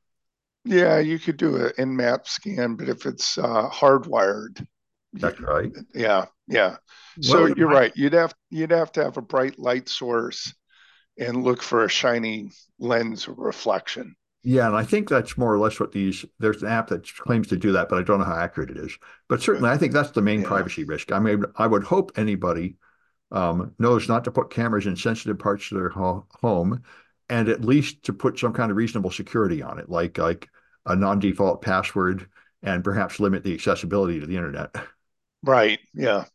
yeah, 0.63 0.99
you 0.99 1.19
could 1.19 1.37
do 1.37 1.55
an 1.77 1.95
Nmap 1.95 2.27
scan, 2.27 2.75
but 2.75 2.89
if 2.89 3.05
it's 3.05 3.37
uh, 3.37 3.69
hardwired, 3.69 4.65
That's 5.21 5.39
right. 5.41 5.71
yeah, 5.93 6.25
yeah. 6.47 6.77
So 7.21 7.45
you're 7.45 7.69
right. 7.69 7.91
You'd 7.95 8.13
have 8.13 8.33
you'd 8.49 8.71
have 8.71 8.91
to 8.93 9.03
have 9.03 9.17
a 9.17 9.21
bright 9.21 9.57
light 9.59 9.89
source 9.89 10.53
and 11.19 11.43
look 11.43 11.63
for 11.63 11.85
a 11.85 11.89
shiny 11.89 12.51
lens 12.79 13.27
reflection. 13.27 14.15
yeah, 14.43 14.67
and 14.67 14.75
I 14.75 14.83
think 14.83 15.09
that's 15.09 15.37
more 15.37 15.51
or 15.53 15.57
less 15.57 15.79
what 15.79 15.91
these. 15.91 16.23
There's 16.39 16.61
an 16.61 16.69
app 16.69 16.87
that 16.89 17.11
claims 17.17 17.47
to 17.47 17.57
do 17.57 17.71
that, 17.71 17.89
but 17.89 17.97
I 17.97 18.03
don't 18.03 18.19
know 18.19 18.25
how 18.25 18.37
accurate 18.37 18.69
it 18.69 18.77
is. 18.77 18.95
But 19.27 19.41
certainly, 19.41 19.69
I 19.69 19.77
think 19.77 19.91
that's 19.93 20.11
the 20.11 20.21
main 20.21 20.43
Yeah, 20.43 20.43
privacy 20.43 20.83
risk. 20.83 21.11
I 21.11 21.19
mean, 21.19 21.43
I 21.55 21.65
would 21.65 21.83
hope 21.83 22.11
anybody 22.15 22.77
um, 23.31 23.73
knows 23.79 24.09
not 24.09 24.25
to 24.25 24.31
put 24.31 24.51
cameras 24.51 24.87
in 24.87 24.97
sensitive 24.97 25.39
parts 25.39 25.71
of 25.71 25.77
their 25.77 25.89
ho 25.91 26.27
home, 26.41 26.83
and 27.29 27.49
at 27.49 27.65
least 27.65 28.03
to 28.05 28.13
put 28.13 28.39
some 28.39 28.53
kind 28.53 28.71
of 28.71 28.77
reasonable 28.77 29.11
security 29.11 29.61
on 29.63 29.79
it, 29.79 29.89
like 29.89 30.17
like 30.17 30.49
a 30.87 30.97
non-default 30.97 31.61
password, 31.61 32.27
and 32.63 32.83
perhaps 32.83 33.21
limit 33.21 33.45
the 33.45 33.53
accessibility 33.53 34.19
to 34.19 34.27
the 34.27 34.37
internet. 34.37 34.75
Right. 35.45 35.79
Yeah, 35.93 36.25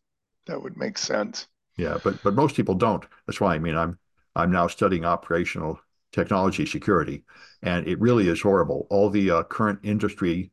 that 0.47 0.63
would 0.63 0.77
make 0.77 0.99
sense. 0.99 1.47
Yeah, 1.77 1.99
but 2.03 2.23
but 2.23 2.35
most 2.35 2.57
people 2.57 2.75
don't. 2.75 3.05
That's 3.27 3.41
why 3.41 3.55
I 3.55 3.59
mean 3.59 3.77
I'm 3.77 3.99
I'm 4.37 4.51
now 4.51 4.67
studying 4.67 5.05
operational 5.05 5.81
technology 6.13 6.67
security, 6.67 7.25
and 7.63 7.87
it 7.87 8.01
really 8.01 8.29
is 8.29 8.41
horrible. 8.41 8.87
All 8.91 9.11
the 9.11 9.31
uh, 9.31 9.43
current 9.45 9.81
industry 9.83 10.51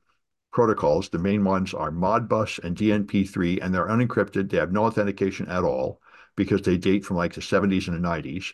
protocols, 0.51 1.09
the 1.09 1.19
main 1.19 1.43
ones 1.43 1.73
are 1.73 1.91
Modbus 1.91 2.59
and 2.63 2.75
DNP3, 2.75 3.59
and 3.59 3.73
they're 3.73 3.87
unencrypted. 3.87 4.49
They 4.49 4.57
have 4.57 4.71
no 4.71 4.85
authentication 4.85 5.47
at 5.47 5.63
all 5.63 6.01
because 6.35 6.61
they 6.61 6.77
date 6.77 7.05
from 7.05 7.17
like 7.17 7.33
the 7.33 7.41
70s 7.41 7.87
and 7.87 7.95
the 7.95 8.01
90s. 8.01 8.53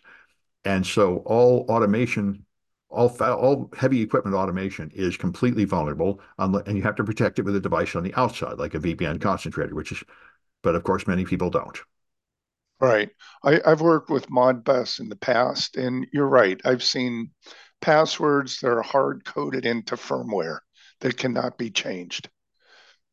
And 0.66 0.86
so 0.86 1.18
all 1.20 1.66
automation, 1.70 2.46
all 2.94 3.10
all 3.22 3.72
heavy 3.78 4.02
equipment 4.02 4.36
automation 4.36 4.92
is 4.94 5.18
completely 5.18 5.66
vulnerable, 5.66 6.22
and 6.38 6.78
you 6.78 6.84
have 6.84 6.96
to 6.98 7.04
protect 7.04 7.40
it 7.40 7.44
with 7.46 7.56
a 7.56 7.60
device 7.62 7.96
on 7.96 8.04
the 8.04 8.14
outside, 8.16 8.60
like 8.60 8.76
a 8.76 8.80
VPN 8.80 9.20
concentrator, 9.20 9.76
which 9.76 9.92
is, 9.92 10.04
but 10.64 10.76
of 10.76 10.84
course, 10.84 11.08
many 11.08 11.26
people 11.26 11.50
don't. 11.50 11.80
Right. 12.80 13.10
I, 13.44 13.60
I've 13.66 13.82
worked 13.82 14.12
with 14.12 14.30
Modbus 14.30 15.00
in 15.00 15.10
the 15.10 15.16
past, 15.16 15.76
and 15.76 16.06
you're 16.14 16.28
right. 16.28 16.62
I've 16.64 16.84
seen 16.84 17.32
passwords 17.82 18.60
that 18.60 18.70
are 18.70 18.84
hard 18.84 19.26
coded 19.26 19.66
into 19.66 19.96
firmware 19.96 20.60
that 21.00 21.18
cannot 21.18 21.58
be 21.58 21.72
changed. 21.72 22.30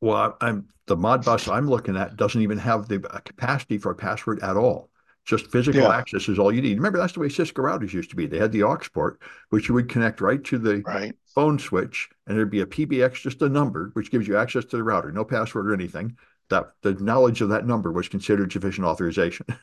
Well, 0.00 0.36
I- 0.40 0.48
I'm 0.48 0.68
the 0.86 0.96
Modbus 0.96 1.50
I'm 1.50 1.66
looking 1.68 1.96
at 1.96 2.16
doesn't 2.16 2.40
even 2.42 2.58
have 2.58 2.88
the 2.88 3.00
capacity 3.24 3.78
for 3.78 3.92
a 3.92 3.94
password 3.94 4.40
at 4.42 4.56
all. 4.56 4.89
Just 5.30 5.50
physical 5.52 5.80
Yeah, 5.80 5.92
access 5.92 6.28
is 6.28 6.38
all 6.38 6.52
you 6.52 6.62
need. 6.62 6.78
Remember, 6.78 6.98
that's 6.98 7.14
the 7.14 7.20
way 7.20 7.28
Cisco 7.28 7.62
routers 7.62 7.92
used 7.92 8.10
to 8.10 8.16
be. 8.16 8.26
They 8.26 8.38
had 8.38 8.52
the 8.52 8.64
aux 8.64 8.78
port, 8.92 9.20
which 9.50 9.68
you 9.68 9.74
would 9.74 9.88
connect 9.88 10.20
right 10.20 10.42
to 10.44 10.58
the 10.58 10.86
right. 10.86 11.16
phone 11.34 11.58
switch, 11.58 12.08
and 12.26 12.36
there'd 12.36 12.50
be 12.50 12.60
a 12.62 12.66
PBX, 12.66 13.22
just 13.22 13.42
a 13.42 13.48
number, 13.48 13.90
which 13.94 14.10
gives 14.10 14.26
you 14.28 14.36
access 14.36 14.64
to 14.66 14.76
the 14.76 14.82
router, 14.84 15.12
no 15.12 15.24
password 15.24 15.68
or 15.70 15.74
anything. 15.74 16.16
that 16.50 16.72
the 16.82 16.94
knowledge 16.94 17.40
of 17.42 17.50
that 17.50 17.66
number 17.66 17.92
was 17.92 18.08
considered 18.08 18.52
sufficient 18.52 18.86
authorization. 18.86 19.46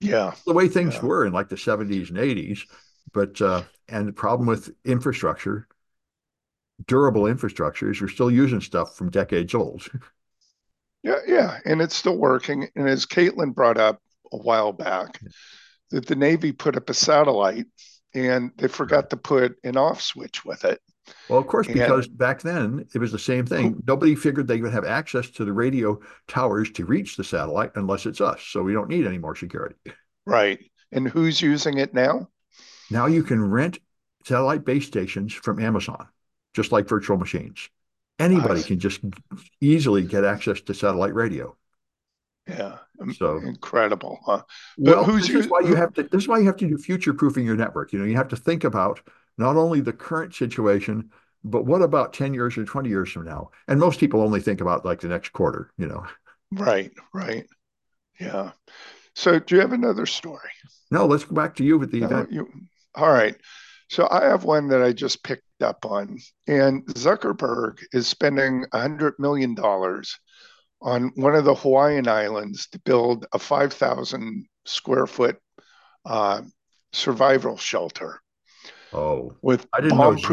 Yeah. 0.00 0.34
the 0.46 0.52
way 0.52 0.68
things 0.68 0.94
yeah. 0.94 1.02
were 1.02 1.24
in 1.26 1.32
like 1.32 1.48
the 1.48 1.56
70s 1.58 2.10
and 2.10 2.18
80s. 2.18 2.66
But 3.12 3.40
uh, 3.40 3.64
and 3.88 4.08
the 4.08 4.12
problem 4.12 4.46
with 4.46 4.74
infrastructure, 4.84 5.68
durable 6.86 7.26
infrastructure, 7.26 7.90
is 7.90 7.98
you're 8.00 8.08
still 8.08 8.30
using 8.30 8.60
stuff 8.60 8.96
from 8.96 9.10
decades 9.10 9.54
old. 9.54 9.88
Yeah, 11.02 11.18
yeah, 11.26 11.58
and 11.64 11.80
it's 11.82 11.94
still 11.96 12.16
working. 12.16 12.68
And 12.76 12.88
as 12.88 13.06
Caitlin 13.06 13.54
brought 13.54 13.78
up 13.78 14.00
a 14.32 14.36
while 14.36 14.72
back, 14.72 15.20
that 15.90 16.06
the 16.06 16.16
Navy 16.16 16.52
put 16.52 16.76
up 16.76 16.90
a 16.90 16.94
satellite 16.94 17.66
and 18.14 18.50
they 18.56 18.68
forgot 18.68 19.10
to 19.10 19.16
put 19.16 19.56
an 19.64 19.76
off 19.76 20.00
switch 20.00 20.44
with 20.44 20.64
it. 20.64 20.80
Well, 21.28 21.38
of 21.38 21.46
course, 21.46 21.66
because 21.66 22.06
and, 22.06 22.18
back 22.18 22.42
then 22.42 22.86
it 22.94 22.98
was 22.98 23.12
the 23.12 23.18
same 23.18 23.44
thing. 23.44 23.82
Nobody 23.86 24.14
figured 24.14 24.46
they 24.46 24.60
would 24.60 24.72
have 24.72 24.84
access 24.84 25.30
to 25.30 25.44
the 25.44 25.52
radio 25.52 26.00
towers 26.28 26.70
to 26.72 26.84
reach 26.84 27.16
the 27.16 27.24
satellite 27.24 27.72
unless 27.74 28.06
it's 28.06 28.20
us. 28.20 28.42
So 28.42 28.62
we 28.62 28.72
don't 28.72 28.88
need 28.88 29.06
any 29.06 29.18
more 29.18 29.34
security. 29.34 29.76
Right. 30.26 30.60
And 30.92 31.08
who's 31.08 31.42
using 31.42 31.78
it 31.78 31.92
now? 31.92 32.28
Now 32.90 33.06
you 33.06 33.22
can 33.22 33.42
rent 33.42 33.78
satellite 34.24 34.64
base 34.64 34.86
stations 34.86 35.32
from 35.32 35.58
Amazon, 35.58 36.06
just 36.54 36.70
like 36.70 36.88
virtual 36.88 37.16
machines. 37.16 37.68
Anybody 38.18 38.62
can 38.62 38.78
just 38.78 39.00
easily 39.60 40.02
get 40.02 40.24
access 40.24 40.60
to 40.62 40.74
satellite 40.74 41.14
radio. 41.14 41.56
Yeah, 42.48 42.78
so 43.16 43.36
incredible, 43.38 44.18
huh? 44.26 44.42
But 44.76 44.96
well, 44.96 45.04
who's 45.04 45.28
this 45.28 45.44
is 45.44 45.48
why 45.48 45.60
you 45.60 45.76
have 45.76 45.94
to. 45.94 46.02
This 46.02 46.22
is 46.22 46.28
why 46.28 46.38
you 46.38 46.46
have 46.46 46.56
to 46.56 46.68
do 46.68 46.76
future 46.76 47.14
proofing 47.14 47.46
your 47.46 47.56
network. 47.56 47.92
You 47.92 48.00
know, 48.00 48.04
you 48.04 48.16
have 48.16 48.28
to 48.28 48.36
think 48.36 48.64
about 48.64 49.00
not 49.38 49.56
only 49.56 49.80
the 49.80 49.92
current 49.92 50.34
situation, 50.34 51.10
but 51.44 51.66
what 51.66 51.82
about 51.82 52.12
ten 52.12 52.34
years 52.34 52.58
or 52.58 52.64
twenty 52.64 52.88
years 52.88 53.10
from 53.10 53.26
now? 53.26 53.50
And 53.68 53.78
most 53.78 54.00
people 54.00 54.20
only 54.20 54.40
think 54.40 54.60
about 54.60 54.84
like 54.84 55.00
the 55.00 55.08
next 55.08 55.32
quarter. 55.32 55.70
You 55.78 55.86
know. 55.86 56.04
Right. 56.50 56.92
Right. 57.14 57.46
Yeah. 58.20 58.50
So, 59.14 59.38
do 59.38 59.54
you 59.54 59.60
have 59.60 59.72
another 59.72 60.06
story? 60.06 60.50
No. 60.90 61.06
Let's 61.06 61.24
go 61.24 61.36
back 61.36 61.54
to 61.56 61.64
you 61.64 61.78
with 61.78 61.92
the 61.92 62.00
no, 62.00 62.06
event. 62.06 62.32
You, 62.32 62.48
all 62.96 63.10
right. 63.10 63.36
So 63.92 64.08
I 64.10 64.24
have 64.24 64.44
one 64.44 64.68
that 64.68 64.82
I 64.82 64.94
just 64.94 65.22
picked 65.22 65.44
up 65.62 65.84
on, 65.84 66.18
and 66.46 66.82
Zuckerberg 66.86 67.80
is 67.92 68.06
spending 68.06 68.64
$100 68.72 69.18
million 69.18 69.54
on 70.82 71.12
one 71.14 71.34
of 71.34 71.44
the 71.44 71.54
Hawaiian 71.54 72.08
islands 72.08 72.66
to 72.68 72.78
build 72.80 73.26
a 73.32 73.38
5,000 73.38 74.46
square 74.64 75.06
foot 75.06 75.38
uh, 76.04 76.42
survival 76.92 77.56
shelter. 77.56 78.20
Oh, 78.92 79.34
with 79.42 79.66
I 79.72 79.80
didn't 79.80 79.98
know 79.98 80.10
was. 80.10 80.26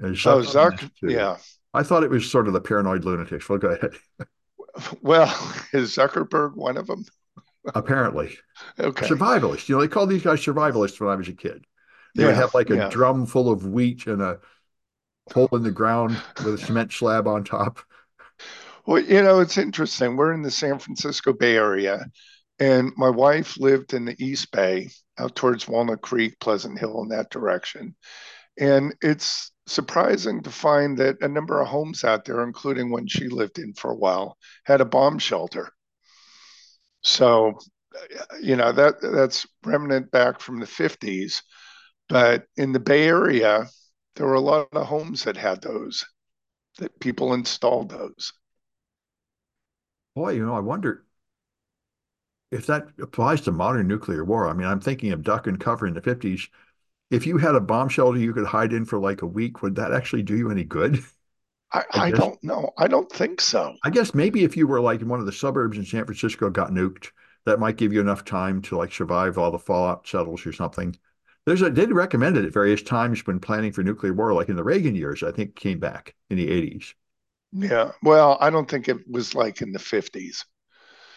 Oh, 0.00 0.40
Zuck, 0.42 0.90
yeah. 1.02 1.36
I 1.74 1.82
thought 1.82 2.02
it 2.02 2.10
was 2.10 2.30
sort 2.30 2.48
of 2.48 2.52
the 2.52 2.60
paranoid 2.60 3.04
lunatics. 3.04 3.48
Well, 3.48 3.58
go 3.58 3.68
ahead. 3.68 3.92
Well, 5.02 5.26
is 5.74 5.94
Zuckerberg 5.94 6.56
one 6.56 6.78
of 6.78 6.86
them? 6.86 7.04
Apparently. 7.74 8.38
Okay. 8.80 9.06
Survivalist. 9.06 9.68
You 9.68 9.74
know, 9.74 9.82
they 9.82 9.88
called 9.88 10.08
these 10.08 10.22
guys 10.22 10.40
survivalists 10.40 10.98
when 10.98 11.10
I 11.10 11.14
was 11.14 11.28
a 11.28 11.34
kid. 11.34 11.66
They 12.14 12.22
yeah, 12.22 12.28
would 12.28 12.36
have 12.36 12.54
like 12.54 12.70
a 12.70 12.76
yeah. 12.76 12.88
drum 12.88 13.26
full 13.26 13.50
of 13.50 13.66
wheat 13.66 14.06
and 14.06 14.22
a 14.22 14.38
hole 15.30 15.50
in 15.52 15.62
the 15.62 15.70
ground 15.70 16.16
with 16.38 16.54
a 16.54 16.58
cement 16.58 16.90
slab 16.90 17.26
on 17.28 17.44
top. 17.44 17.80
Well, 18.86 19.02
you 19.02 19.22
know, 19.22 19.40
it's 19.40 19.58
interesting. 19.58 20.16
We're 20.16 20.32
in 20.32 20.42
the 20.42 20.50
San 20.50 20.78
Francisco 20.78 21.32
Bay 21.32 21.56
Area, 21.56 22.06
and 22.60 22.92
my 22.96 23.10
wife 23.10 23.56
lived 23.58 23.94
in 23.94 24.04
the 24.04 24.16
East 24.24 24.52
Bay 24.52 24.90
out 25.18 25.34
towards 25.36 25.66
Walnut 25.68 26.00
Creek, 26.02 26.38
Pleasant 26.40 26.78
Hill, 26.78 27.02
in 27.02 27.08
that 27.08 27.30
direction. 27.30 27.96
And 28.58 28.94
it's 29.02 29.52
surprising 29.66 30.42
to 30.44 30.50
find 30.50 30.98
that 30.98 31.22
a 31.22 31.28
number 31.28 31.60
of 31.60 31.68
homes 31.68 32.04
out 32.04 32.24
there, 32.26 32.42
including 32.44 32.90
one 32.90 33.06
she 33.08 33.28
lived 33.28 33.58
in 33.58 33.74
for 33.74 33.90
a 33.92 33.96
while, 33.96 34.38
had 34.64 34.80
a 34.80 34.86
bomb 34.86 35.18
shelter. 35.18 35.72
So, 37.02 37.58
you 38.40 38.56
know, 38.56 38.72
that 38.72 39.00
that's 39.00 39.46
remnant 39.64 40.10
back 40.10 40.40
from 40.40 40.60
the 40.60 40.66
50s 40.66 41.42
but 42.08 42.46
in 42.56 42.72
the 42.72 42.80
Bay 42.80 43.08
Area, 43.08 43.68
there 44.16 44.26
were 44.26 44.34
a 44.34 44.40
lot 44.40 44.68
of 44.72 44.86
homes 44.86 45.24
that 45.24 45.36
had 45.36 45.62
those, 45.62 46.04
that 46.78 47.00
people 47.00 47.34
installed 47.34 47.90
those. 47.90 48.32
Boy, 50.14 50.30
you 50.32 50.46
know, 50.46 50.54
I 50.54 50.60
wonder 50.60 51.04
if 52.50 52.66
that 52.66 52.88
applies 53.00 53.40
to 53.42 53.52
modern 53.52 53.88
nuclear 53.88 54.24
war. 54.24 54.46
I 54.46 54.52
mean, 54.52 54.66
I'm 54.66 54.80
thinking 54.80 55.12
of 55.12 55.22
duck 55.22 55.46
and 55.46 55.58
cover 55.58 55.86
in 55.86 55.94
the 55.94 56.02
50s. 56.02 56.48
If 57.10 57.26
you 57.26 57.38
had 57.38 57.54
a 57.54 57.60
bomb 57.60 57.88
shelter 57.88 58.18
you 58.18 58.32
could 58.32 58.46
hide 58.46 58.72
in 58.72 58.84
for 58.84 58.98
like 58.98 59.22
a 59.22 59.26
week, 59.26 59.62
would 59.62 59.74
that 59.76 59.92
actually 59.92 60.22
do 60.22 60.36
you 60.36 60.50
any 60.50 60.64
good? 60.64 61.02
I, 61.72 61.84
I, 61.90 62.06
I 62.06 62.10
don't 62.10 62.42
know. 62.44 62.72
I 62.78 62.86
don't 62.86 63.10
think 63.10 63.40
so. 63.40 63.74
I 63.82 63.90
guess 63.90 64.14
maybe 64.14 64.44
if 64.44 64.56
you 64.56 64.66
were 64.66 64.80
like 64.80 65.00
in 65.00 65.08
one 65.08 65.20
of 65.20 65.26
the 65.26 65.32
suburbs 65.32 65.78
in 65.78 65.84
San 65.84 66.04
Francisco 66.04 66.50
got 66.50 66.70
nuked, 66.70 67.10
that 67.44 67.58
might 67.60 67.76
give 67.76 67.92
you 67.92 68.00
enough 68.00 68.24
time 68.24 68.62
to 68.62 68.76
like 68.76 68.92
survive 68.92 69.38
all 69.38 69.50
the 69.50 69.58
fallout 69.58 70.06
settles 70.06 70.46
or 70.46 70.52
something. 70.52 70.96
There's 71.46 71.62
a 71.62 71.70
did 71.70 71.90
recommend 71.92 72.36
it 72.36 72.44
at 72.44 72.52
various 72.52 72.82
times 72.82 73.26
when 73.26 73.40
planning 73.40 73.72
for 73.72 73.82
nuclear 73.82 74.12
war, 74.12 74.32
like 74.32 74.48
in 74.48 74.56
the 74.56 74.62
Reagan 74.64 74.94
years. 74.94 75.22
I 75.22 75.32
think 75.32 75.56
came 75.56 75.80
back 75.80 76.14
in 76.30 76.36
the 76.36 76.48
80s. 76.50 76.94
Yeah, 77.52 77.92
well, 78.02 78.38
I 78.40 78.50
don't 78.50 78.68
think 78.68 78.88
it 78.88 79.08
was 79.10 79.34
like 79.34 79.60
in 79.60 79.72
the 79.72 79.78
50s. 79.78 80.44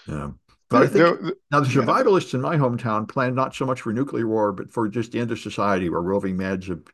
Yeah, 0.07 0.31
but 0.69 0.83
I 0.83 0.87
think 0.87 1.35
now 1.51 1.61
the 1.61 1.67
survivalists 1.67 2.33
yeah. 2.33 2.37
in 2.37 2.41
my 2.41 2.57
hometown 2.57 3.07
planned 3.07 3.35
not 3.35 3.55
so 3.55 3.65
much 3.65 3.81
for 3.81 3.93
nuclear 3.93 4.27
war, 4.27 4.51
but 4.51 4.69
for 4.69 4.87
just 4.87 5.11
the 5.11 5.19
end 5.19 5.31
of 5.31 5.39
society, 5.39 5.89
where 5.89 6.01
roving 6.01 6.37
bands 6.37 6.69
of, 6.69 6.85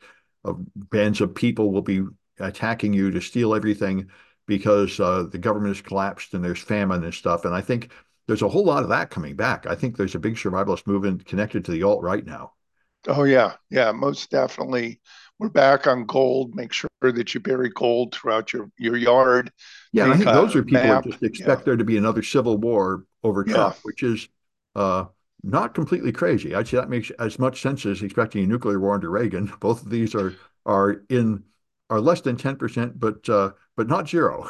of 0.43 0.59
bands 0.75 1.21
of 1.21 1.33
people 1.33 1.71
will 1.71 1.81
be 1.81 2.03
attacking 2.39 2.93
you 2.93 3.11
to 3.11 3.21
steal 3.21 3.55
everything 3.55 4.09
because 4.47 4.99
uh, 4.99 5.23
the 5.23 5.37
government 5.37 5.75
has 5.75 5.81
collapsed 5.81 6.33
and 6.33 6.43
there's 6.43 6.59
famine 6.59 7.03
and 7.03 7.13
stuff. 7.13 7.45
And 7.45 7.55
I 7.55 7.61
think 7.61 7.91
there's 8.27 8.41
a 8.41 8.49
whole 8.49 8.65
lot 8.65 8.83
of 8.83 8.89
that 8.89 9.09
coming 9.09 9.35
back. 9.35 9.65
I 9.65 9.75
think 9.75 9.95
there's 9.95 10.15
a 10.15 10.19
big 10.19 10.35
survivalist 10.35 10.87
movement 10.87 11.25
connected 11.25 11.65
to 11.65 11.71
the 11.71 11.83
alt 11.83 12.03
right 12.03 12.25
now. 12.25 12.53
Oh 13.07 13.23
yeah, 13.23 13.53
yeah, 13.69 13.91
most 13.91 14.29
definitely. 14.29 15.01
We're 15.41 15.49
back 15.49 15.87
on 15.87 16.05
gold. 16.05 16.53
Make 16.53 16.71
sure 16.71 16.87
that 17.01 17.33
you 17.33 17.39
bury 17.39 17.69
gold 17.69 18.13
throughout 18.13 18.53
your 18.53 18.69
your 18.77 18.95
yard. 18.95 19.51
Yeah, 19.91 20.11
I 20.11 20.13
think 20.13 20.25
those 20.25 20.55
are 20.55 20.61
people 20.61 20.83
map. 20.83 21.03
that 21.03 21.09
just 21.09 21.23
expect 21.23 21.61
yeah. 21.61 21.65
there 21.65 21.77
to 21.77 21.83
be 21.83 21.97
another 21.97 22.21
civil 22.21 22.59
war 22.59 23.05
over 23.23 23.43
Trump, 23.43 23.73
yeah. 23.73 23.81
which 23.81 24.03
is 24.03 24.29
uh, 24.75 25.05
not 25.41 25.73
completely 25.73 26.11
crazy. 26.11 26.53
I'd 26.53 26.67
say 26.67 26.77
that 26.77 26.91
makes 26.91 27.09
as 27.17 27.39
much 27.39 27.59
sense 27.59 27.87
as 27.87 28.03
expecting 28.03 28.43
a 28.43 28.47
nuclear 28.47 28.79
war 28.79 28.93
under 28.93 29.09
Reagan. 29.09 29.51
Both 29.59 29.81
of 29.81 29.89
these 29.89 30.13
are 30.13 30.35
are 30.67 31.01
in 31.09 31.43
are 31.89 31.99
less 31.99 32.21
than 32.21 32.37
ten 32.37 32.55
percent, 32.55 32.99
but 32.99 33.27
uh, 33.27 33.53
but 33.75 33.87
not 33.87 34.07
zero. 34.07 34.47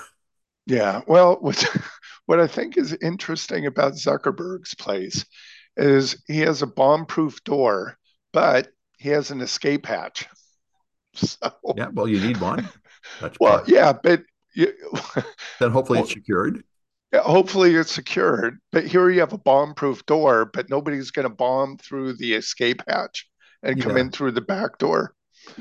Yeah. 0.66 1.04
Well, 1.08 1.38
what 1.40 1.66
what 2.26 2.42
I 2.42 2.48
think 2.48 2.78
is 2.78 2.98
interesting 3.02 3.66
about 3.66 3.94
Zuckerberg's 3.94 4.76
place 4.76 5.24
is 5.78 6.22
he 6.28 6.40
has 6.42 6.62
a 6.62 6.68
bomb-proof 6.68 7.42
door 7.46 7.98
but 8.34 8.68
he 8.98 9.10
has 9.10 9.32
an 9.32 9.42
escape 9.42 9.86
hatch. 9.86 10.28
So 11.16 11.52
yeah, 11.76 11.90
well, 11.94 12.08
you 12.08 12.20
need 12.20 12.40
one. 12.40 12.70
That's 13.20 13.38
well, 13.40 13.60
bad. 13.60 13.68
yeah, 13.68 13.94
but 13.94 14.24
you, 14.54 14.74
then 15.60 15.72
hopefully 15.72 15.98
well, 15.98 16.06
it's 16.06 16.14
secured. 16.14 16.64
Yeah, 17.12 17.22
hopefully 17.22 17.76
it's 17.76 17.92
secured. 17.92 18.60
But 18.72 18.88
here 18.88 19.10
you 19.10 19.20
have 19.20 19.34
a 19.34 19.38
bomb-proof 19.38 20.06
door, 20.06 20.46
but 20.46 20.70
nobody's 20.70 21.12
going 21.12 21.28
to 21.28 21.34
bomb 21.34 21.78
through 21.78 22.14
the 22.14 22.34
escape 22.34 22.82
hatch 22.88 23.28
and 23.64 23.78
yeah. 23.78 23.84
come 23.84 23.98
in 23.98 24.12
through 24.12 24.32
the 24.32 24.42
back 24.42 24.78
door. 24.78 25.14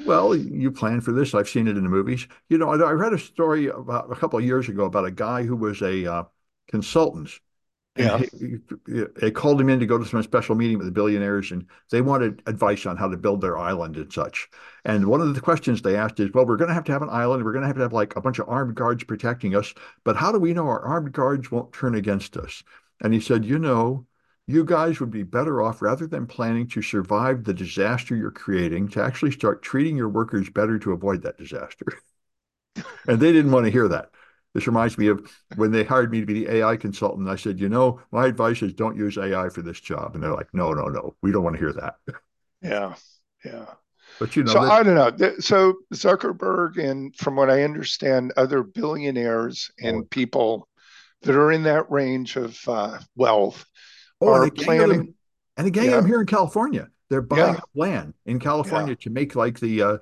Well, 0.04 0.36
you 0.36 0.70
plan 0.70 1.00
for 1.00 1.12
this. 1.12 1.34
I've 1.34 1.48
seen 1.48 1.66
it 1.66 1.76
in 1.76 1.82
the 1.82 1.90
movies. 1.90 2.28
You 2.48 2.58
know, 2.58 2.70
I, 2.70 2.76
I 2.76 2.92
read 2.92 3.12
a 3.12 3.18
story 3.18 3.68
about 3.68 4.12
a 4.12 4.16
couple 4.16 4.38
of 4.38 4.44
years 4.44 4.68
ago 4.68 4.84
about 4.84 5.06
a 5.06 5.10
guy 5.10 5.42
who 5.42 5.56
was 5.56 5.82
a 5.82 6.06
uh, 6.06 6.24
consultant 6.68 7.30
yeah. 7.96 8.22
They 9.20 9.30
called 9.30 9.60
him 9.60 9.68
in 9.68 9.80
to 9.80 9.86
go 9.86 9.98
to 9.98 10.04
some 10.04 10.22
special 10.22 10.54
meeting 10.54 10.78
with 10.78 10.86
the 10.86 10.92
billionaires, 10.92 11.50
and 11.50 11.66
they 11.90 12.00
wanted 12.00 12.42
advice 12.46 12.86
on 12.86 12.96
how 12.96 13.08
to 13.08 13.16
build 13.16 13.40
their 13.40 13.58
island 13.58 13.96
and 13.96 14.12
such. 14.12 14.48
And 14.84 15.06
one 15.06 15.20
of 15.20 15.34
the 15.34 15.40
questions 15.40 15.82
they 15.82 15.96
asked 15.96 16.20
is, 16.20 16.30
well, 16.32 16.46
we're 16.46 16.56
going 16.56 16.68
to 16.68 16.74
have 16.74 16.84
to 16.84 16.92
have 16.92 17.02
an 17.02 17.10
island. 17.10 17.44
We're 17.44 17.52
going 17.52 17.62
to 17.62 17.66
have 17.66 17.76
to 17.76 17.82
have 17.82 17.92
like 17.92 18.16
a 18.16 18.20
bunch 18.20 18.38
of 18.38 18.48
armed 18.48 18.76
guards 18.76 19.04
protecting 19.04 19.54
us. 19.56 19.74
But 20.04 20.16
how 20.16 20.32
do 20.32 20.38
we 20.38 20.54
know 20.54 20.68
our 20.68 20.80
armed 20.80 21.12
guards 21.12 21.50
won't 21.50 21.72
turn 21.72 21.94
against 21.94 22.36
us? 22.36 22.62
And 23.00 23.12
he 23.12 23.20
said, 23.20 23.44
you 23.44 23.58
know, 23.58 24.06
you 24.46 24.64
guys 24.64 25.00
would 25.00 25.10
be 25.10 25.22
better 25.22 25.62
off 25.62 25.82
rather 25.82 26.06
than 26.06 26.26
planning 26.26 26.68
to 26.68 26.82
survive 26.82 27.44
the 27.44 27.54
disaster 27.54 28.16
you're 28.16 28.30
creating 28.30 28.88
to 28.88 29.02
actually 29.02 29.30
start 29.32 29.62
treating 29.62 29.96
your 29.96 30.08
workers 30.08 30.48
better 30.50 30.78
to 30.78 30.92
avoid 30.92 31.22
that 31.22 31.38
disaster. 31.38 31.86
and 33.06 33.20
they 33.20 33.32
didn't 33.32 33.52
want 33.52 33.64
to 33.66 33.72
hear 33.72 33.88
that. 33.88 34.10
This 34.54 34.66
reminds 34.66 34.98
me 34.98 35.06
of 35.06 35.30
when 35.56 35.70
they 35.70 35.84
hired 35.84 36.10
me 36.10 36.20
to 36.20 36.26
be 36.26 36.44
the 36.44 36.56
AI 36.56 36.76
consultant. 36.76 37.28
I 37.28 37.36
said, 37.36 37.60
you 37.60 37.68
know, 37.68 38.00
my 38.10 38.26
advice 38.26 38.62
is 38.62 38.72
don't 38.72 38.96
use 38.96 39.16
AI 39.16 39.48
for 39.48 39.62
this 39.62 39.80
job. 39.80 40.14
And 40.14 40.22
they're 40.22 40.34
like, 40.34 40.52
no, 40.52 40.72
no, 40.72 40.86
no, 40.86 41.14
we 41.22 41.30
don't 41.30 41.44
want 41.44 41.54
to 41.54 41.60
hear 41.60 41.72
that. 41.72 41.96
Yeah. 42.62 42.94
Yeah. 43.44 43.66
But 44.18 44.36
you 44.36 44.42
know, 44.42 44.52
so 44.52 44.62
that, 44.64 44.70
I 44.70 44.82
don't 44.82 44.94
know. 44.94 45.34
So 45.38 45.74
Zuckerberg 45.94 46.78
and 46.78 47.14
from 47.16 47.36
what 47.36 47.48
I 47.48 47.62
understand, 47.62 48.32
other 48.36 48.62
billionaires 48.62 49.70
and 49.80 49.98
oh, 49.98 50.06
people 50.10 50.68
that 51.22 51.34
are 51.34 51.52
in 51.52 51.62
that 51.64 51.90
range 51.90 52.36
of 52.36 52.58
uh, 52.68 52.98
wealth 53.14 53.64
oh, 54.20 54.28
are 54.28 54.42
and 54.44 54.54
planning. 54.54 55.14
And 55.56 55.66
again, 55.66 55.90
yeah. 55.90 55.98
I'm 55.98 56.06
here 56.06 56.20
in 56.20 56.26
California. 56.26 56.88
They're 57.08 57.22
buying 57.22 57.54
yeah. 57.54 57.60
land 57.74 58.14
in 58.26 58.38
California 58.38 58.92
yeah. 58.92 59.04
to 59.04 59.10
make 59.10 59.34
like 59.34 59.58
the 59.58 59.82
uh, 59.82 59.98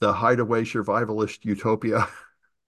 the 0.00 0.12
hideaway 0.12 0.62
survivalist 0.62 1.44
utopia. 1.44 2.08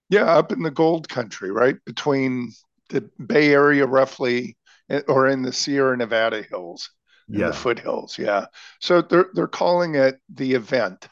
Yeah, 0.09 0.25
up 0.25 0.51
in 0.51 0.61
the 0.63 0.71
gold 0.71 1.07
country, 1.09 1.51
right 1.51 1.77
between 1.85 2.51
the 2.89 3.01
Bay 3.25 3.51
Area, 3.53 3.85
roughly, 3.85 4.57
eh, 4.89 5.01
or 5.07 5.27
in 5.27 5.43
the 5.43 5.53
Sierra 5.53 5.95
Nevada 5.97 6.41
hills, 6.43 6.89
Yeah. 7.27 7.47
the 7.47 7.53
foothills. 7.53 8.17
Yeah. 8.17 8.47
So 8.79 9.01
they're 9.01 9.29
they're 9.33 9.47
calling 9.47 9.95
it 9.95 10.19
the 10.29 10.53
event. 10.55 11.07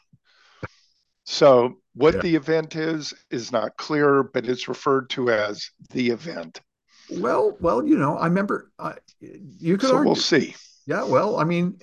So 1.26 1.80
what 1.94 2.14
Yeah. 2.14 2.22
the 2.22 2.34
event 2.34 2.74
is 2.74 3.14
is 3.30 3.52
not 3.52 3.76
clear, 3.76 4.24
but 4.24 4.48
it's 4.48 4.66
referred 4.66 5.10
to 5.10 5.30
as 5.30 5.70
the 5.90 6.10
event. 6.10 6.60
Well, 7.08 7.56
well, 7.60 7.86
you 7.86 7.96
know, 7.96 8.16
I 8.18 8.26
remember 8.26 8.70
I, 8.78 8.94
you 9.20 9.78
could 9.78 9.90
So 9.90 9.96
argue. 9.96 10.08
we'll 10.08 10.16
see. 10.16 10.54
Yeah, 10.86 11.04
well, 11.04 11.38
I 11.38 11.44
mean, 11.44 11.80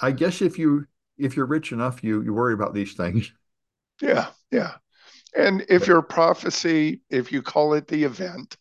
I 0.00 0.12
guess 0.12 0.42
if 0.42 0.58
you 0.58 0.86
if 1.18 1.36
you're 1.36 1.46
rich 1.46 1.72
enough, 1.72 2.04
you 2.04 2.22
you 2.22 2.34
worry 2.34 2.54
about 2.54 2.74
these 2.74 2.94
things. 2.94 3.32
Yeah, 4.00 4.32
yeah. 4.50 4.76
And 5.36 5.64
if 5.68 5.86
you're 5.86 6.02
prophecy, 6.02 7.00
if 7.10 7.32
you 7.32 7.42
call 7.42 7.74
it 7.74 7.88
the 7.88 8.04
event, 8.04 8.56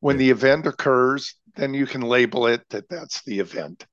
when 0.00 0.16
the 0.16 0.30
event 0.30 0.66
occurs, 0.66 1.34
then 1.56 1.74
you 1.74 1.86
can 1.86 2.00
label 2.00 2.46
it 2.46 2.62
that 2.70 2.88
that's 2.88 3.22
the 3.24 3.38
event. 3.38 3.86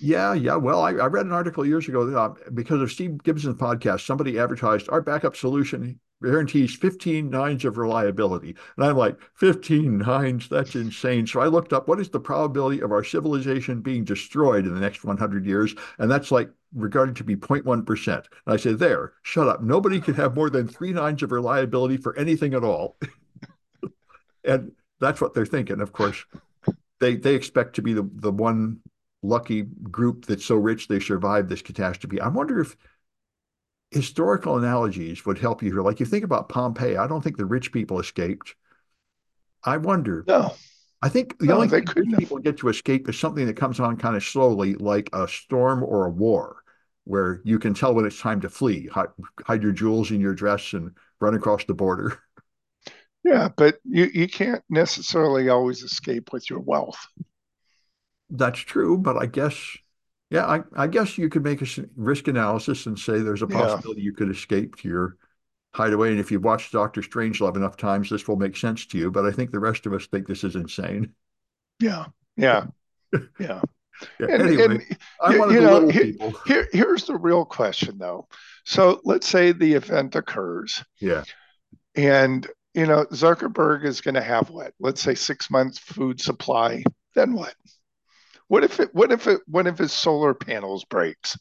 Yeah, 0.00 0.32
yeah. 0.32 0.56
Well, 0.56 0.80
I, 0.80 0.92
I 0.92 1.06
read 1.06 1.26
an 1.26 1.32
article 1.32 1.66
years 1.66 1.86
ago 1.86 2.06
that, 2.06 2.18
uh, 2.18 2.34
because 2.54 2.80
of 2.80 2.90
Steve 2.90 3.22
Gibson's 3.22 3.56
podcast. 3.56 4.06
Somebody 4.06 4.38
advertised 4.38 4.88
our 4.88 5.02
backup 5.02 5.36
solution 5.36 6.00
guarantees 6.22 6.74
15 6.76 7.30
nines 7.30 7.64
of 7.64 7.78
reliability. 7.78 8.56
And 8.76 8.86
I'm 8.86 8.96
like, 8.96 9.18
15 9.34 9.98
nines? 9.98 10.48
That's 10.48 10.74
insane. 10.74 11.26
So 11.26 11.40
I 11.40 11.46
looked 11.46 11.72
up 11.72 11.88
what 11.88 12.00
is 12.00 12.08
the 12.08 12.20
probability 12.20 12.80
of 12.80 12.92
our 12.92 13.04
civilization 13.04 13.80
being 13.80 14.04
destroyed 14.04 14.66
in 14.66 14.74
the 14.74 14.80
next 14.80 15.04
100 15.04 15.46
years? 15.46 15.74
And 15.98 16.10
that's 16.10 16.30
like 16.30 16.50
regarded 16.74 17.16
to 17.16 17.24
be 17.24 17.36
0.1%. 17.36 18.14
And 18.16 18.24
I 18.46 18.56
said, 18.56 18.78
there, 18.78 19.14
shut 19.22 19.48
up. 19.48 19.62
Nobody 19.62 20.00
can 20.00 20.14
have 20.14 20.34
more 20.34 20.50
than 20.50 20.68
three 20.68 20.92
nines 20.92 21.22
of 21.22 21.32
reliability 21.32 21.96
for 21.96 22.16
anything 22.16 22.54
at 22.54 22.64
all. 22.64 22.96
and 24.44 24.72
that's 25.00 25.20
what 25.20 25.34
they're 25.34 25.46
thinking. 25.46 25.80
Of 25.80 25.92
course, 25.92 26.24
they 27.00 27.16
they 27.16 27.34
expect 27.34 27.74
to 27.76 27.82
be 27.82 27.94
the, 27.94 28.08
the 28.14 28.30
one 28.30 28.80
lucky 29.22 29.62
group 29.62 30.26
that's 30.26 30.44
so 30.44 30.54
rich 30.56 30.88
they 30.88 31.00
survived 31.00 31.48
this 31.48 31.62
catastrophe. 31.62 32.20
I 32.20 32.28
wonder 32.28 32.60
if 32.60 32.76
historical 33.90 34.56
analogies 34.58 35.24
would 35.26 35.38
help 35.38 35.62
you 35.62 35.70
here. 35.72 35.82
Like 35.82 36.00
you 36.00 36.06
think 36.06 36.24
about 36.24 36.48
Pompeii, 36.48 36.96
I 36.96 37.06
don't 37.06 37.22
think 37.22 37.36
the 37.36 37.46
rich 37.46 37.72
people 37.72 38.00
escaped. 38.00 38.54
I 39.64 39.76
wonder. 39.78 40.26
No, 40.26 40.56
I 41.02 41.08
think 41.10 41.38
the 41.40 41.52
No, 41.52 41.54
only 41.54 41.68
thing 41.68 41.92
rich 41.96 42.10
people 42.16 42.38
get 42.38 42.58
to 42.58 42.68
escape 42.68 43.08
is 43.08 43.18
something 43.18 43.46
that 43.46 43.56
comes 43.56 43.80
on 43.80 43.96
kind 43.98 44.16
of 44.16 44.24
slowly, 44.24 44.74
like 44.76 45.10
a 45.14 45.28
storm 45.28 45.82
or 45.84 46.06
a 46.06 46.10
war, 46.10 46.64
where 47.04 47.42
you 47.44 47.58
can 47.58 47.74
tell 47.74 47.94
when 47.94 48.06
it's 48.06 48.20
time 48.20 48.40
to 48.42 48.50
flee, 48.50 48.88
hide, 48.88 49.08
hide 49.46 49.62
your 49.62 49.72
jewels 49.72 50.10
in 50.12 50.20
your 50.20 50.34
dress 50.34 50.74
and 50.74 50.92
run 51.20 51.34
across 51.34 51.64
the 51.64 51.74
border. 51.74 52.20
yeah, 53.24 53.48
but 53.56 53.76
you, 53.84 54.06
you 54.12 54.28
can't 54.28 54.62
necessarily 54.68 55.48
always 55.48 55.82
escape 55.82 56.32
with 56.32 56.48
your 56.48 56.60
wealth. 56.60 56.98
That's 58.30 58.60
true, 58.60 58.96
but 58.96 59.16
I 59.18 59.26
guess, 59.26 59.76
yeah, 60.30 60.46
I, 60.46 60.60
I 60.76 60.86
guess 60.86 61.18
you 61.18 61.28
could 61.28 61.42
make 61.44 61.62
a 61.62 61.66
risk 61.96 62.28
analysis 62.28 62.86
and 62.86 62.98
say 62.98 63.20
there's 63.20 63.42
a 63.42 63.46
Yeah, 63.46 63.80
possibility 63.80 64.02
you 64.02 64.12
could 64.12 64.30
escape 64.30 64.76
to 64.76 64.88
your 64.88 65.16
hideaway. 65.74 66.10
And 66.12 66.20
if 66.20 66.30
you've 66.32 66.44
watched 66.44 66.72
Doctor 66.72 67.02
Strangelove 67.02 67.56
enough 67.56 67.76
times, 67.76 68.10
this 68.10 68.28
will 68.28 68.36
make 68.36 68.56
sense 68.56 68.86
to 68.86 68.98
you. 68.98 69.10
But 69.10 69.26
I 69.26 69.32
think 69.32 69.50
the 69.50 69.60
rest 69.60 69.86
of 69.86 69.92
us 69.94 70.06
think 70.06 70.26
this 70.28 70.44
is 70.44 70.56
insane. 70.56 71.14
yeah, 71.80 72.06
yeah, 72.36 72.66
yeah. 73.40 73.62
Yeah, 74.18 74.28
And 74.28 74.44
anyway, 74.46 74.78
and 74.78 74.82
I'm 75.20 75.36
you, 75.36 75.46
you 75.48 75.60
know, 75.60 75.86
here, 75.88 76.08
people. 76.12 76.34
here 76.44 76.68
here's 76.72 77.06
the 77.06 77.16
real 77.16 77.44
question 77.44 77.98
though. 77.98 78.28
So 78.64 79.00
let's 79.04 79.28
say 79.28 79.52
the 79.52 79.74
event 79.74 80.16
occurs 80.16 80.84
Yeah. 81.00 81.24
and 81.94 82.46
you 82.74 82.86
know 82.86 83.04
Zuckerberg 83.06 83.84
is 83.84 84.00
going 84.00 84.14
to 84.14 84.22
have 84.22 84.50
what? 84.50 84.74
Let's 84.78 85.00
say 85.02 85.14
6 85.14 85.50
months 85.50 85.78
food 85.78 86.20
supply. 86.20 86.82
Then 87.14 87.32
what? 87.32 87.54
What 88.50 88.64
if 88.64 88.80
it 88.80 88.94
what 88.94 89.12
if 89.12 89.26
it 89.26 89.40
what 89.46 89.66
if 89.66 89.78
his 89.78 89.94
solar 89.94 90.34
panels 90.34 90.84
breaks 90.84 91.38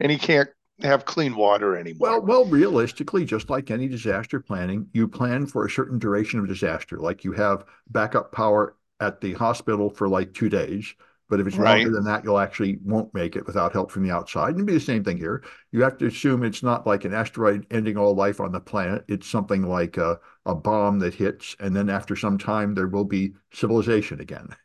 and 0.00 0.12
he 0.12 0.18
can't 0.18 0.50
have 0.82 1.04
clean 1.06 1.36
water 1.36 1.76
anymore? 1.76 1.98
Well, 1.98 2.22
well, 2.22 2.44
realistically, 2.44 3.24
just 3.24 3.50
like 3.50 3.70
any 3.70 3.88
disaster 3.88 4.40
planning, 4.40 4.88
you 4.92 5.08
plan 5.08 5.46
for 5.46 5.64
a 5.64 5.70
certain 5.70 5.98
duration 5.98 6.38
of 6.40 6.48
disaster. 6.48 6.98
Like 6.98 7.24
you 7.24 7.32
have 7.32 7.64
backup 7.88 8.32
power 8.32 8.76
at 9.00 9.20
the 9.20 9.32
hospital 9.34 9.90
for 9.90 10.08
like 10.08 10.34
two 10.34 10.48
days. 10.48 10.94
But 11.28 11.40
if 11.40 11.46
it's 11.46 11.58
Right. 11.58 11.58
longer 11.58 11.90
than 11.90 12.04
that, 12.04 12.22
you'll 12.22 12.38
actually 12.38 12.78
won't 12.84 13.14
make 13.14 13.34
it 13.34 13.46
without 13.46 13.72
help 13.72 13.90
from 13.90 14.02
the 14.02 14.10
outside. 14.10 14.50
And 14.50 14.56
it'd 14.58 14.66
be 14.66 14.74
the 14.74 14.80
same 14.80 15.02
thing 15.02 15.16
here. 15.16 15.42
You 15.72 15.82
have 15.82 15.96
to 15.98 16.06
assume 16.06 16.42
it's 16.44 16.62
not 16.62 16.86
like 16.86 17.04
an 17.06 17.14
asteroid 17.14 17.66
ending 17.70 17.96
all 17.96 18.14
life 18.14 18.40
on 18.40 18.52
the 18.52 18.60
planet. 18.60 19.04
It's 19.08 19.26
something 19.26 19.62
like 19.62 19.96
a, 19.96 20.20
a 20.44 20.54
bomb 20.54 20.98
that 20.98 21.14
hits, 21.14 21.56
and 21.60 21.74
then 21.74 21.88
after 21.88 22.14
some 22.14 22.36
time, 22.38 22.74
there 22.74 22.88
will 22.88 23.04
be 23.06 23.34
civilization 23.52 24.20
again. 24.20 24.48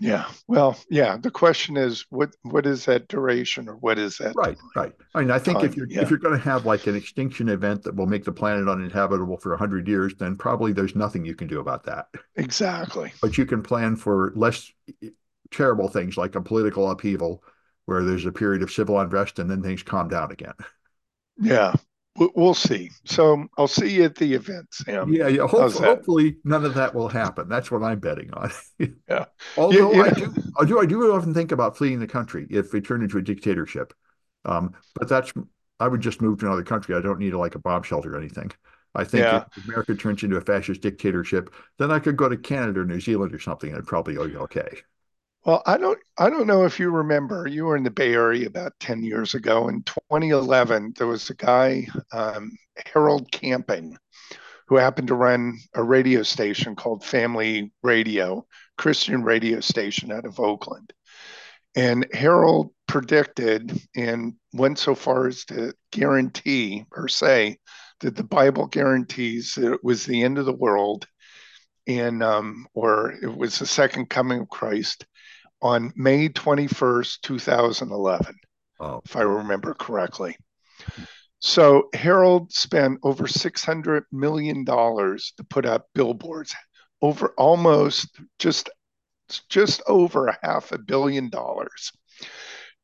Yeah. 0.00 0.30
Well, 0.46 0.78
yeah, 0.90 1.16
the 1.16 1.30
question 1.30 1.76
is 1.76 2.06
what 2.10 2.34
what 2.42 2.66
is 2.66 2.84
that 2.84 3.08
duration 3.08 3.68
or 3.68 3.74
what 3.74 3.98
is 3.98 4.18
that 4.18 4.34
Right, 4.36 4.56
right. 4.76 4.92
I 5.14 5.20
mean, 5.20 5.30
I 5.30 5.38
think 5.38 5.64
if 5.64 5.76
you're 5.76 5.88
if 5.90 6.08
you're 6.08 6.20
going 6.20 6.38
to 6.38 6.44
have 6.44 6.66
like 6.66 6.86
an 6.86 6.94
extinction 6.94 7.48
event 7.48 7.82
that 7.82 7.96
will 7.96 8.06
make 8.06 8.24
the 8.24 8.32
planet 8.32 8.68
uninhabitable 8.68 9.38
for 9.38 9.50
100 9.50 9.88
years, 9.88 10.14
then 10.16 10.36
probably 10.36 10.72
there's 10.72 10.94
nothing 10.94 11.24
you 11.24 11.34
can 11.34 11.48
do 11.48 11.60
about 11.60 11.84
that. 11.84 12.06
Exactly. 12.36 13.12
But 13.20 13.36
you 13.36 13.46
can 13.46 13.62
plan 13.62 13.96
for 13.96 14.32
less 14.36 14.70
eh, 15.02 15.08
terrible 15.50 15.88
things 15.88 16.16
like 16.16 16.36
a 16.36 16.42
political 16.42 16.90
upheaval 16.90 17.42
where 17.86 18.04
there's 18.04 18.26
a 18.26 18.32
period 18.32 18.62
of 18.62 18.70
civil 18.70 19.00
unrest 19.00 19.38
and 19.38 19.50
then 19.50 19.62
things 19.62 19.82
calm 19.82 20.08
down 20.08 20.30
again. 20.30 20.54
Yeah. 21.38 21.74
We- 22.18 22.30
We'll 22.34 22.54
see. 22.54 22.90
So 23.04 23.46
I'll 23.56 23.68
see 23.68 23.88
you 23.96 24.04
at 24.04 24.16
the 24.16 24.34
event, 24.34 24.66
Sam. 24.72 25.12
Yeah, 25.12 25.28
yeah. 25.28 25.46
Hopefully, 25.46 25.86
hopefully 25.86 26.36
none 26.44 26.64
of 26.64 26.74
that 26.74 26.94
will 26.94 27.08
happen. 27.08 27.48
That's 27.48 27.70
what 27.70 27.82
I'm 27.82 28.00
betting 28.00 28.32
on. 28.32 28.50
Yeah. 29.08 29.26
Although 29.56 29.92
Yeah, 29.92 30.02
I 30.02 30.10
do, 30.10 30.34
I 30.60 30.64
do, 30.64 30.78
I 30.80 30.86
do 30.86 31.12
often 31.12 31.34
think 31.34 31.52
about 31.52 31.76
fleeing 31.76 32.00
the 32.00 32.06
country 32.06 32.46
if 32.50 32.72
we 32.72 32.80
turn 32.80 33.02
into 33.02 33.18
a 33.18 33.22
dictatorship. 33.22 33.92
Um, 34.44 34.74
but 34.94 35.08
that's, 35.08 35.32
I 35.80 35.88
would 35.88 36.00
just 36.00 36.20
move 36.22 36.38
to 36.40 36.46
another 36.46 36.62
country. 36.62 36.94
I 36.94 37.00
don't 37.00 37.18
need 37.18 37.34
like 37.34 37.54
a 37.54 37.58
bomb 37.58 37.82
shelter 37.82 38.14
or 38.14 38.18
anything. 38.18 38.50
I 38.94 39.04
think 39.04 39.22
Yeah. 39.24 39.44
if 39.56 39.64
America 39.64 39.94
turns 39.94 40.22
into 40.22 40.36
a 40.36 40.40
fascist 40.40 40.80
dictatorship, 40.80 41.52
then 41.78 41.90
I 41.90 41.98
could 41.98 42.16
go 42.16 42.28
to 42.28 42.36
Canada 42.36 42.80
or 42.80 42.84
New 42.84 43.00
Zealand 43.00 43.34
or 43.34 43.38
something, 43.38 43.68
and 43.70 43.76
it'd 43.76 43.86
probably 43.88 44.14
be 44.14 44.36
okay. 44.36 44.68
Well, 45.44 45.62
I 45.66 45.78
don't 45.78 45.98
I 46.18 46.30
don't 46.30 46.46
know 46.46 46.64
if 46.64 46.78
you 46.78 46.90
remember, 46.90 47.46
you 47.46 47.64
were 47.64 47.76
in 47.76 47.84
the 47.84 47.90
Bay 47.90 48.14
Area 48.14 48.46
about 48.46 48.78
10 48.80 49.02
years 49.02 49.34
ago. 49.34 49.68
In 49.68 49.82
2011, 49.84 50.94
there 50.96 51.06
was 51.06 51.30
a 51.30 51.34
guy, 51.34 51.86
um, 52.12 52.50
Harold 52.92 53.30
Camping, 53.32 53.96
who 54.68 54.76
happened 54.76 55.08
to 55.08 55.14
run 55.14 55.58
a 55.74 55.82
radio 55.82 56.22
station 56.22 56.76
called 56.76 57.04
Family 57.04 57.72
Radio, 57.82 58.46
Christian 58.78 59.22
radio 59.22 59.60
station 59.60 60.12
out 60.12 60.26
of 60.26 60.40
Oakland. 60.40 60.92
And 61.76 62.06
Harold 62.12 62.72
predicted 62.86 63.78
and 63.96 64.34
went 64.52 64.78
so 64.78 64.94
far 64.94 65.28
as 65.28 65.44
to 65.46 65.72
guarantee 65.92 66.84
or 66.92 67.08
say 67.08 67.58
that 68.00 68.16
the 68.16 68.24
Bible 68.24 68.66
guarantees 68.66 69.54
that 69.54 69.72
it 69.74 69.84
was 69.84 70.04
the 70.04 70.22
end 70.24 70.38
of 70.38 70.46
the 70.46 70.52
world 70.52 71.06
and 71.86 72.22
um, 72.22 72.66
or 72.74 73.12
it 73.22 73.34
was 73.34 73.58
the 73.58 73.66
second 73.66 74.10
coming 74.10 74.40
of 74.40 74.48
Christ 74.48 75.06
on 75.60 75.92
May 75.96 76.28
21st, 76.28 77.20
2011, 77.22 78.34
Oh, 78.80 79.00
if 79.04 79.16
I 79.16 79.22
remember 79.22 79.74
correctly. 79.74 80.36
So 81.40 81.88
Harold 81.94 82.52
spent 82.52 83.00
over 83.02 83.24
$600 83.24 84.02
million 84.12 84.64
to 84.64 85.44
put 85.48 85.66
up 85.66 85.86
billboards, 85.94 86.54
over 87.02 87.32
almost 87.36 88.08
just 88.38 88.70
just 89.50 89.82
over 89.86 90.28
a 90.28 90.38
half 90.42 90.72
a 90.72 90.78
billion 90.78 91.28
dollars. 91.28 91.92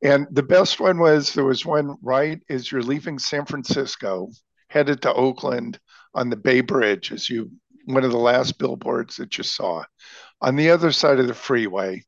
And 0.03 0.27
the 0.31 0.43
best 0.43 0.79
one 0.79 0.99
was 0.99 1.33
there 1.33 1.45
was 1.45 1.65
one 1.65 1.97
right 2.03 2.39
as 2.51 2.71
you're 2.71 2.83
leaving 2.83 3.19
San 3.19 3.47
Francisco, 3.47 4.29
headed 4.69 5.01
to 5.03 5.15
Oakland 5.15 5.81
on 6.15 6.29
the 6.29 6.37
Bay 6.37 6.61
Bridge, 6.61 7.13
as 7.13 7.31
you 7.31 7.51
one 7.87 8.05
of 8.05 8.11
the 8.11 8.19
last 8.19 8.59
billboards 8.59 9.17
that 9.17 9.39
you 9.39 9.45
saw. 9.45 9.85
On 10.43 10.57
the 10.57 10.71
other 10.71 10.93
side 10.93 11.19
of 11.19 11.27
the 11.27 11.35
freeway 11.35 12.03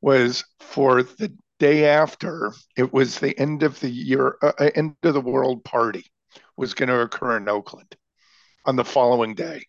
was 0.00 0.44
for 0.60 1.02
the 1.02 1.32
day 1.58 1.86
after 1.86 2.52
it 2.76 2.92
was 2.92 3.18
the 3.18 3.38
end 3.38 3.62
of 3.62 3.78
the 3.80 3.90
year, 3.90 4.36
uh, 4.42 4.52
end 4.74 4.96
of 5.02 5.14
the 5.14 5.20
world 5.20 5.64
party 5.64 6.04
was 6.56 6.74
going 6.74 6.88
to 6.88 7.00
occur 7.00 7.36
in 7.36 7.48
Oakland 7.48 7.96
on 8.64 8.76
the 8.76 8.84
following 8.84 9.34
day. 9.34 9.64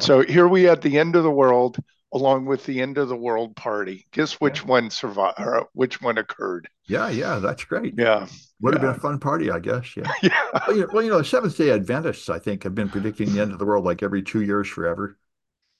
So 0.00 0.22
here 0.22 0.48
we 0.48 0.64
had 0.64 0.82
the 0.82 0.98
end 0.98 1.16
of 1.16 1.22
the 1.24 1.30
world 1.30 1.78
along 2.12 2.46
with 2.46 2.64
the 2.66 2.80
end 2.80 2.98
of 2.98 3.08
the 3.08 3.16
world 3.16 3.56
party. 3.56 4.06
Guess 4.12 4.34
which 4.34 4.64
one 4.64 4.90
survived 4.90 5.40
or 5.40 5.68
which 5.72 6.00
one 6.00 6.18
occurred? 6.18 6.68
yeah, 6.86 7.08
yeah, 7.08 7.38
that's 7.38 7.64
great. 7.64 7.94
Yeah. 7.96 8.26
Would 8.60 8.74
have 8.74 8.80
been 8.80 8.90
a 8.90 8.94
fun 8.94 9.18
party, 9.18 9.50
I 9.50 9.58
guess. 9.58 9.96
Yeah. 9.96 10.12
Yeah. 10.22 10.50
Well, 10.66 10.76
you 10.76 10.82
know, 10.82 10.88
well, 10.92 11.02
you 11.02 11.10
know, 11.10 11.18
the 11.18 11.24
Seventh 11.24 11.56
Day 11.56 11.70
Adventists, 11.70 12.28
I 12.28 12.38
think, 12.38 12.62
have 12.62 12.74
been 12.74 12.88
predicting 12.88 13.32
the 13.32 13.40
end 13.40 13.52
of 13.52 13.58
the 13.58 13.64
world 13.66 13.84
like 13.84 14.02
every 14.02 14.22
two 14.22 14.42
years 14.42 14.68
forever, 14.68 15.18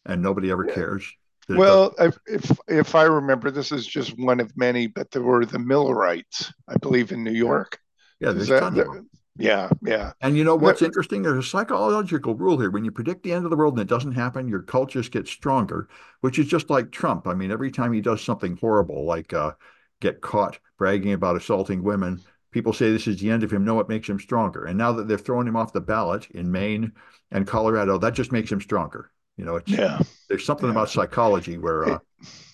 and 0.07 0.23
nobody 0.23 0.51
ever 0.51 0.64
Yeah. 0.64 0.75
cares. 0.75 1.12
Well, 1.49 1.95
if, 1.99 2.17
if 2.27 2.59
if 2.69 2.95
I 2.95 3.05
remember, 3.05 3.51
this 3.51 3.73
is 3.73 3.87
just 3.87 4.19
one 4.19 4.41
of 4.41 4.57
many, 4.57 4.87
but 4.87 5.11
there 5.11 5.23
were 5.23 5.45
the 5.45 5.59
Millerites, 5.59 6.53
I 6.69 6.77
believe, 6.81 7.13
in 7.13 7.23
New 7.23 7.33
York. 7.33 7.79
yeah, 8.21 8.33
there's 8.33 8.49
that 8.49 8.75
them. 8.75 9.09
Yeah, 9.37 9.69
yeah. 9.83 10.13
And 10.21 10.37
you 10.37 10.45
know 10.45 10.55
what's 10.55 10.81
interesting? 10.81 11.23
There's 11.23 11.45
a 11.45 11.49
psychological 11.49 12.35
rule 12.37 12.59
here. 12.59 12.71
When 12.71 12.85
you 12.85 12.93
predict 12.93 13.25
the 13.25 13.33
end 13.33 13.45
of 13.45 13.51
the 13.51 13.57
world 13.57 13.75
and 13.75 13.83
it 13.83 13.93
doesn't 13.93 14.13
happen, 14.13 14.49
your 14.49 14.63
cult 14.63 14.91
just 14.91 15.11
gets 15.11 15.31
stronger, 15.31 15.89
which 16.21 16.39
is 16.39 16.47
just 16.47 16.71
like 16.71 16.93
Trump. 16.93 17.27
I 17.27 17.35
mean, 17.35 17.51
every 17.51 17.73
time 17.73 17.93
he 17.93 18.01
does 18.01 18.23
something 18.23 18.57
horrible, 18.57 19.05
like 19.05 19.33
uh, 19.33 19.53
get 20.01 20.21
caught 20.21 20.61
bragging 20.79 21.15
about 21.15 21.37
assaulting 21.37 21.83
women, 21.83 22.23
people 22.53 22.73
say 22.73 22.93
this 22.93 23.09
is 23.09 23.19
the 23.21 23.31
end 23.31 23.43
of 23.43 23.53
him. 23.53 23.65
No, 23.65 23.81
it 23.81 23.89
makes 23.89 24.09
him 24.09 24.21
stronger. 24.21 24.67
And 24.67 24.79
now 24.79 24.93
that 24.93 25.09
they're 25.09 25.19
throwing 25.19 25.49
him 25.49 25.57
off 25.57 25.73
the 25.73 25.81
ballot 25.81 26.31
in 26.31 26.53
Maine 26.53 26.93
and 27.33 27.47
Colorado, 27.47 27.99
that 27.99 28.15
just 28.15 28.31
makes 28.31 28.53
him 28.53 28.61
stronger. 28.61 29.11
You 29.37 29.44
know, 29.44 29.57
it's 29.57 29.70
yeah. 29.70 29.99
There's 30.29 30.44
something 30.44 30.66
yeah. 30.66 30.73
about 30.73 30.90
psychology 30.90 31.59
where 31.59 31.85
uh, 31.94 31.99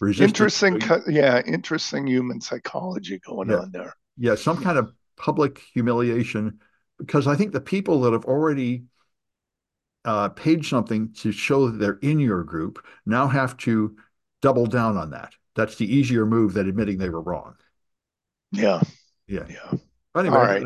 interesting, 0.18 0.80
yeah, 1.08 1.42
interesting 1.46 2.06
human 2.06 2.40
psychology 2.40 3.20
going 3.26 3.50
yeah. 3.50 3.56
on 3.56 3.70
there. 3.72 3.94
Yeah, 4.16 4.34
some 4.34 4.62
kind 4.62 4.78
of 4.78 4.92
public 5.16 5.60
humiliation 5.74 6.58
because 6.98 7.26
I 7.26 7.34
think 7.34 7.52
the 7.52 7.60
people 7.60 8.00
that 8.02 8.12
have 8.12 8.24
already 8.24 8.84
uh, 10.04 10.30
paid 10.30 10.64
something 10.64 11.12
to 11.14 11.32
show 11.32 11.68
that 11.68 11.78
they're 11.78 11.98
in 12.02 12.18
your 12.18 12.44
group 12.44 12.84
now 13.06 13.26
have 13.26 13.56
to 13.58 13.96
double 14.42 14.66
down 14.66 14.96
on 14.96 15.10
that. 15.10 15.32
That's 15.56 15.76
the 15.76 15.92
easier 15.92 16.24
move 16.24 16.54
than 16.54 16.68
admitting 16.68 16.98
they 16.98 17.10
were 17.10 17.20
wrong. 17.20 17.54
Yeah. 18.52 18.80
Yeah. 19.26 19.46
Yeah. 19.48 19.78
Anyway, 20.16 20.36
All 20.36 20.42
right. 20.42 20.64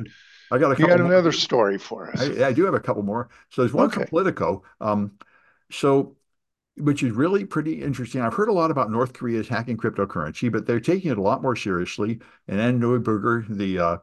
I 0.50 0.58
got 0.58 0.78
a 0.78 0.80
you 0.80 0.86
got 0.86 1.00
another 1.00 1.22
more. 1.22 1.32
story 1.32 1.78
for 1.78 2.10
us. 2.10 2.20
I, 2.20 2.48
I, 2.48 2.52
do 2.52 2.64
have 2.64 2.74
a 2.74 2.80
couple 2.80 3.02
more. 3.02 3.28
So 3.50 3.62
there's 3.62 3.72
one 3.72 3.86
okay. 3.86 3.94
from 3.94 4.06
Politico. 4.06 4.62
Um, 4.80 5.12
so 5.70 6.16
which 6.76 7.02
is 7.02 7.12
really 7.12 7.44
pretty 7.44 7.80
interesting. 7.82 8.20
I've 8.20 8.34
heard 8.34 8.48
a 8.48 8.52
lot 8.52 8.70
about 8.70 8.90
North 8.90 9.12
Korea's 9.12 9.48
hacking 9.48 9.76
cryptocurrency, 9.76 10.50
but 10.50 10.66
they're 10.66 10.80
taking 10.80 11.12
it 11.12 11.18
a 11.18 11.22
lot 11.22 11.42
more 11.42 11.54
seriously. 11.54 12.20
And 12.48 12.60
Anne 12.60 12.80
Neuberger, 12.80 13.46
the 13.48 13.78
uh, 13.78 13.96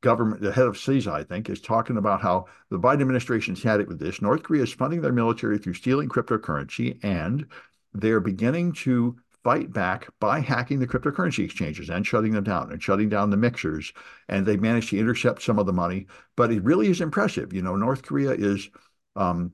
government, 0.00 0.42
the 0.42 0.52
head 0.52 0.66
of 0.66 0.76
CISA, 0.76 1.10
I 1.10 1.24
think, 1.24 1.48
is 1.48 1.60
talking 1.60 1.96
about 1.96 2.20
how 2.20 2.46
the 2.70 2.78
Biden 2.78 3.00
administration's 3.00 3.62
had 3.62 3.80
it 3.80 3.88
with 3.88 3.98
this. 3.98 4.20
North 4.20 4.42
Korea 4.42 4.62
is 4.62 4.72
funding 4.72 5.00
their 5.00 5.12
military 5.12 5.58
through 5.58 5.74
stealing 5.74 6.08
cryptocurrency, 6.08 7.02
and 7.02 7.46
they're 7.94 8.20
beginning 8.20 8.72
to 8.72 9.16
fight 9.42 9.72
back 9.72 10.08
by 10.20 10.40
hacking 10.40 10.78
the 10.80 10.86
cryptocurrency 10.86 11.44
exchanges 11.44 11.88
and 11.88 12.06
shutting 12.06 12.32
them 12.32 12.44
down 12.44 12.70
and 12.70 12.82
shutting 12.82 13.08
down 13.08 13.30
the 13.30 13.36
mixers. 13.36 13.92
And 14.28 14.44
they've 14.44 14.60
managed 14.60 14.90
to 14.90 14.98
intercept 14.98 15.42
some 15.42 15.58
of 15.58 15.64
the 15.64 15.72
money. 15.72 16.06
But 16.36 16.52
it 16.52 16.62
really 16.62 16.88
is 16.88 17.00
impressive. 17.00 17.52
You 17.54 17.62
know, 17.62 17.74
North 17.74 18.02
Korea 18.02 18.32
is 18.32 18.68
um, 19.16 19.52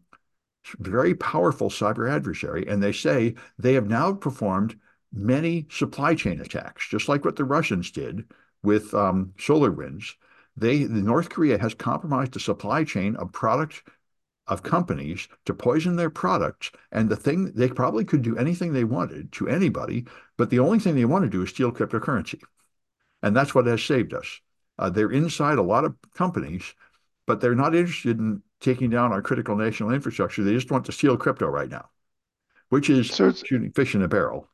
very 0.79 1.15
powerful 1.15 1.71
cyber 1.71 2.11
adversary, 2.11 2.67
and 2.69 2.83
they 2.83 2.93
say 2.93 3.35
they 3.59 3.75
have 3.75 3.89
now 3.89 4.13
performed 4.13 4.79
many 5.13 5.67
supply 5.71 6.15
chain 6.15 6.41
attacks, 6.41 6.89
just 6.89 7.09
like 7.09 7.25
what 7.25 7.37
the 7.37 7.45
Russians 7.45 7.91
did 7.91 8.25
with 8.63 8.95
um, 8.95 9.33
SolarWinds 9.37 10.15
they 10.57 10.85
the 10.85 11.03
North 11.03 11.31
Korea 11.31 11.59
has 11.59 11.75
compromised 11.75 12.33
the 12.33 12.41
supply 12.41 12.85
chain 12.85 13.17
of 13.17 13.33
products 13.33 13.83
of 14.47 14.63
companies 14.63 15.27
to 15.47 15.55
poison 15.55 15.97
their 15.97 16.11
products. 16.11 16.71
And 16.93 17.09
the 17.09 17.17
thing 17.17 17.53
they 17.53 17.69
probably 17.69 18.05
could 18.05 18.23
do 18.23 18.37
anything 18.37 18.73
they 18.73 18.85
wanted 18.85 19.33
to 19.33 19.49
anybody, 19.49 20.07
but 20.37 20.51
the 20.51 20.59
only 20.59 20.79
thing 20.79 20.95
they 20.95 21.07
want 21.07 21.25
to 21.25 21.31
do 21.31 21.43
is 21.43 21.51
steal 21.51 21.73
cryptocurrency. 21.73 22.41
And 23.23 23.35
that's 23.35 23.55
what 23.55 23.67
has 23.67 23.83
saved 23.83 24.13
us. 24.13 24.41
Uh, 24.79 24.91
they're 24.91 25.11
inside 25.11 25.59
a 25.59 25.63
lot 25.63 25.85
of 25.85 25.97
companies, 26.15 26.75
but 27.27 27.41
they're 27.41 27.55
not 27.55 27.75
interested 27.75 28.19
in 28.19 28.43
taking 28.65 28.91
down 28.91 29.13
our 29.13 29.23
critical 29.23 29.55
national 29.55 29.91
infrastructure. 29.91 30.43
They 30.43 30.55
just 30.55 30.71
want 30.71 30.87
to 30.87 30.93
steal 30.93 31.17
crypto 31.17 31.47
right 31.47 31.71
now, 31.71 31.91
which 32.71 32.91
is 32.91 33.09
so 33.11 33.31
shooting 33.31 33.71
fish 33.73 33.95
in 33.95 34.03
a 34.03 34.09
barrel. 34.09 34.49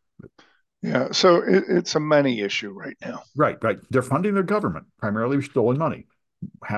Yeah, 0.82 1.12
so 1.12 1.36
it, 1.36 1.64
it's 1.68 1.94
a 1.94 2.00
money 2.00 2.40
issue 2.40 2.72
right 2.72 2.96
now. 3.00 3.22
Right, 3.36 3.56
right. 3.62 3.78
They're 3.90 4.02
funding 4.02 4.34
their 4.34 4.42
government 4.42 4.86
primarily 4.98 5.36
with 5.36 5.46
stolen 5.46 5.78
money. 5.78 6.06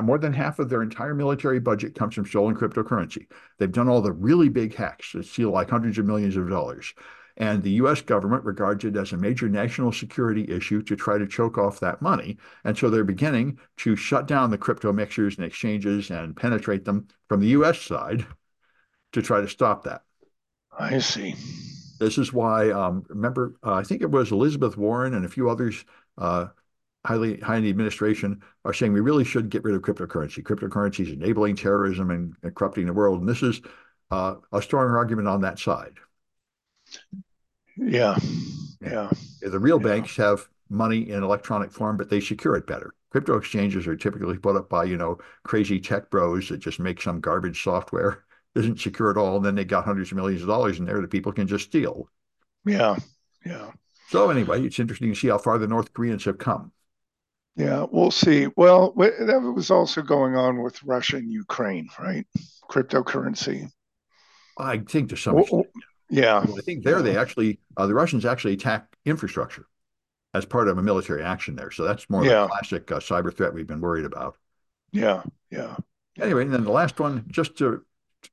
More 0.02 0.18
than 0.18 0.32
half 0.32 0.58
of 0.58 0.68
their 0.68 0.82
entire 0.82 1.14
military 1.14 1.60
budget 1.60 1.94
comes 1.94 2.16
from 2.16 2.26
stolen 2.26 2.56
cryptocurrency. 2.56 3.28
They've 3.58 3.70
done 3.70 3.88
all 3.88 4.02
the 4.02 4.12
really 4.12 4.48
big 4.48 4.74
hacks 4.74 5.12
that 5.12 5.24
steal 5.24 5.50
like 5.50 5.70
hundreds 5.70 5.98
of 5.98 6.04
millions 6.04 6.36
of 6.36 6.50
dollars. 6.50 6.92
And 7.36 7.62
the 7.62 7.72
US 7.72 8.00
government 8.00 8.44
regards 8.44 8.84
it 8.84 8.96
as 8.96 9.12
a 9.12 9.16
major 9.16 9.48
national 9.48 9.92
security 9.92 10.44
issue 10.48 10.82
to 10.82 10.96
try 10.96 11.18
to 11.18 11.26
choke 11.26 11.58
off 11.58 11.80
that 11.80 12.02
money. 12.02 12.38
And 12.64 12.76
so 12.76 12.90
they're 12.90 13.04
beginning 13.04 13.58
to 13.78 13.96
shut 13.96 14.26
down 14.26 14.50
the 14.50 14.58
crypto 14.58 14.92
mixers 14.92 15.36
and 15.36 15.46
exchanges 15.46 16.10
and 16.10 16.36
penetrate 16.36 16.84
them 16.84 17.08
from 17.28 17.40
the 17.40 17.48
US 17.48 17.80
side 17.80 18.26
to 19.12 19.22
try 19.22 19.40
to 19.40 19.48
stop 19.48 19.84
that. 19.84 20.02
I 20.78 20.98
see. 20.98 21.34
This 21.98 22.18
is 22.18 22.32
why, 22.32 22.70
um, 22.70 23.04
remember, 23.08 23.54
uh, 23.64 23.74
I 23.74 23.84
think 23.84 24.02
it 24.02 24.10
was 24.10 24.32
Elizabeth 24.32 24.76
Warren 24.76 25.14
and 25.14 25.24
a 25.24 25.28
few 25.28 25.48
others 25.48 25.84
uh, 26.18 26.48
highly 27.04 27.38
high 27.38 27.56
in 27.56 27.64
the 27.64 27.70
administration 27.70 28.42
are 28.64 28.72
saying 28.72 28.92
we 28.92 29.00
really 29.00 29.24
should 29.24 29.50
get 29.50 29.64
rid 29.64 29.74
of 29.74 29.82
cryptocurrency. 29.82 30.42
Cryptocurrency 30.42 31.00
is 31.00 31.10
enabling 31.10 31.56
terrorism 31.56 32.10
and, 32.10 32.34
and, 32.42 32.54
corrupting 32.54 32.86
the 32.86 32.92
world. 32.92 33.20
And 33.20 33.28
this 33.28 33.42
is 33.42 33.60
uh, 34.10 34.36
a 34.52 34.62
stronger 34.62 34.96
argument 34.98 35.28
on 35.28 35.40
that 35.42 35.58
side. 35.58 35.94
Yeah. 37.76 38.16
Yeah. 38.81 39.11
The 39.40 39.59
real 39.59 39.81
yeah. 39.81 39.88
banks 39.88 40.16
have 40.16 40.48
money 40.68 41.11
in 41.11 41.22
electronic 41.22 41.70
form, 41.72 41.96
but 41.96 42.11
they 42.11 42.20
secure 42.20 42.57
it 42.57 42.66
better. 42.66 42.94
Crypto 43.11 43.37
exchanges 43.37 43.87
are 43.87 43.96
typically 43.96 44.38
put 44.38 44.57
up 44.57 44.68
by, 44.68 44.85
you 44.85 44.96
know, 44.96 45.18
crazy 45.44 45.78
tech 45.78 46.11
bros 46.11 46.48
that 46.48 46.59
just 46.59 46.81
make 46.81 47.00
some 47.00 47.20
garbage 47.20 47.62
software 47.62 48.24
isn't 48.55 48.81
secure 48.81 49.11
at 49.11 49.16
all. 49.16 49.37
And 49.37 49.44
then 49.44 49.55
they 49.55 49.64
got 49.64 49.85
hundreds 49.85 50.11
of 50.11 50.16
millions 50.16 50.42
of 50.42 50.48
dollars 50.48 50.78
in 50.78 50.85
there 50.85 51.00
that 51.00 51.11
people 51.11 51.33
can 51.33 51.46
just 51.46 51.66
steal. 51.66 52.09
Yeah. 52.64 52.96
Yeah. 53.44 53.72
So 54.09 54.31
anyway, 54.31 54.64
it's 54.64 54.78
interesting 54.78 55.12
to 55.12 55.18
see 55.18 55.28
how 55.28 55.38
far 55.38 55.59
the 55.59 55.66
North 55.66 55.92
Koreans 55.92 56.24
have 56.24 56.38
come. 56.38 56.72
Yeah, 57.57 57.87
we'll 57.90 58.11
see. 58.11 58.48
Well, 58.57 58.92
that 58.96 59.52
was 59.55 59.70
also 59.70 60.00
going 60.00 60.37
on 60.37 60.62
with 60.62 60.83
Russia 60.83 61.16
and 61.16 61.31
Ukraine, 61.31 61.88
right? 61.98 62.26
Cryptocurrency. 62.70 63.70
I 64.59 64.78
think 64.78 65.11
to 65.11 65.16
some 65.16 65.38
extent. 65.38 65.66
Yeah. 66.10 66.38
I 66.38 66.60
think 66.60 66.84
there 66.84 67.02
they 67.02 67.16
actually, 67.16 67.60
uh, 67.76 67.86
the 67.86 67.94
Russians 67.94 68.24
actually 68.24 68.54
attack 68.54 68.96
infrastructure 69.04 69.66
as 70.34 70.44
part 70.44 70.68
of 70.68 70.78
a 70.78 70.82
military 70.82 71.22
action 71.22 71.56
there. 71.56 71.70
So 71.70 71.84
that's 71.84 72.08
more 72.08 72.24
yeah. 72.24 72.44
of 72.44 72.46
a 72.46 72.48
classic 72.48 72.90
uh, 72.90 72.98
cyber 72.98 73.34
threat 73.34 73.54
we've 73.54 73.66
been 73.66 73.80
worried 73.80 74.04
about. 74.04 74.36
Yeah. 74.92 75.22
Yeah. 75.50 75.76
Anyway, 76.20 76.42
and 76.42 76.52
then 76.52 76.64
the 76.64 76.70
last 76.70 77.00
one, 77.00 77.24
just 77.28 77.56
to 77.58 77.84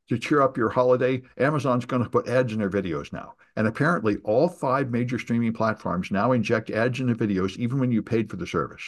to 0.07 0.19
cheer 0.19 0.41
up 0.41 0.55
your 0.55 0.69
holiday, 0.69 1.21
Amazon's 1.37 1.85
going 1.85 2.03
to 2.03 2.09
put 2.09 2.27
ads 2.27 2.53
in 2.53 2.59
their 2.59 2.69
videos 2.69 3.11
now. 3.11 3.33
And 3.55 3.67
apparently, 3.67 4.17
all 4.23 4.47
five 4.47 4.91
major 4.91 5.17
streaming 5.17 5.53
platforms 5.53 6.11
now 6.11 6.31
inject 6.31 6.69
ads 6.69 6.99
in 6.99 7.07
the 7.07 7.15
videos, 7.15 7.57
even 7.57 7.79
when 7.79 7.91
you 7.91 8.03
paid 8.03 8.29
for 8.29 8.37
the 8.37 8.45
service. 8.45 8.83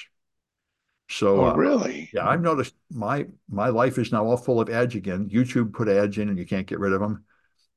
So, 1.10 1.42
oh, 1.42 1.50
uh, 1.50 1.56
really? 1.56 2.10
Yeah, 2.14 2.28
I've 2.28 2.42
noticed 2.42 2.76
my 2.90 3.28
my 3.50 3.70
life 3.70 3.98
is 3.98 4.12
now 4.12 4.26
all 4.26 4.38
full 4.38 4.62
of 4.62 4.70
ads 4.70 4.96
again. 4.96 5.30
YouTube 5.30 5.74
put 5.74 5.90
ads 5.90 6.18
in, 6.18 6.30
and 6.30 6.38
you 6.38 6.46
can't 6.46 6.68
get 6.68 6.80
rid 6.80 6.94
of 6.94 7.02
them. 7.02 7.26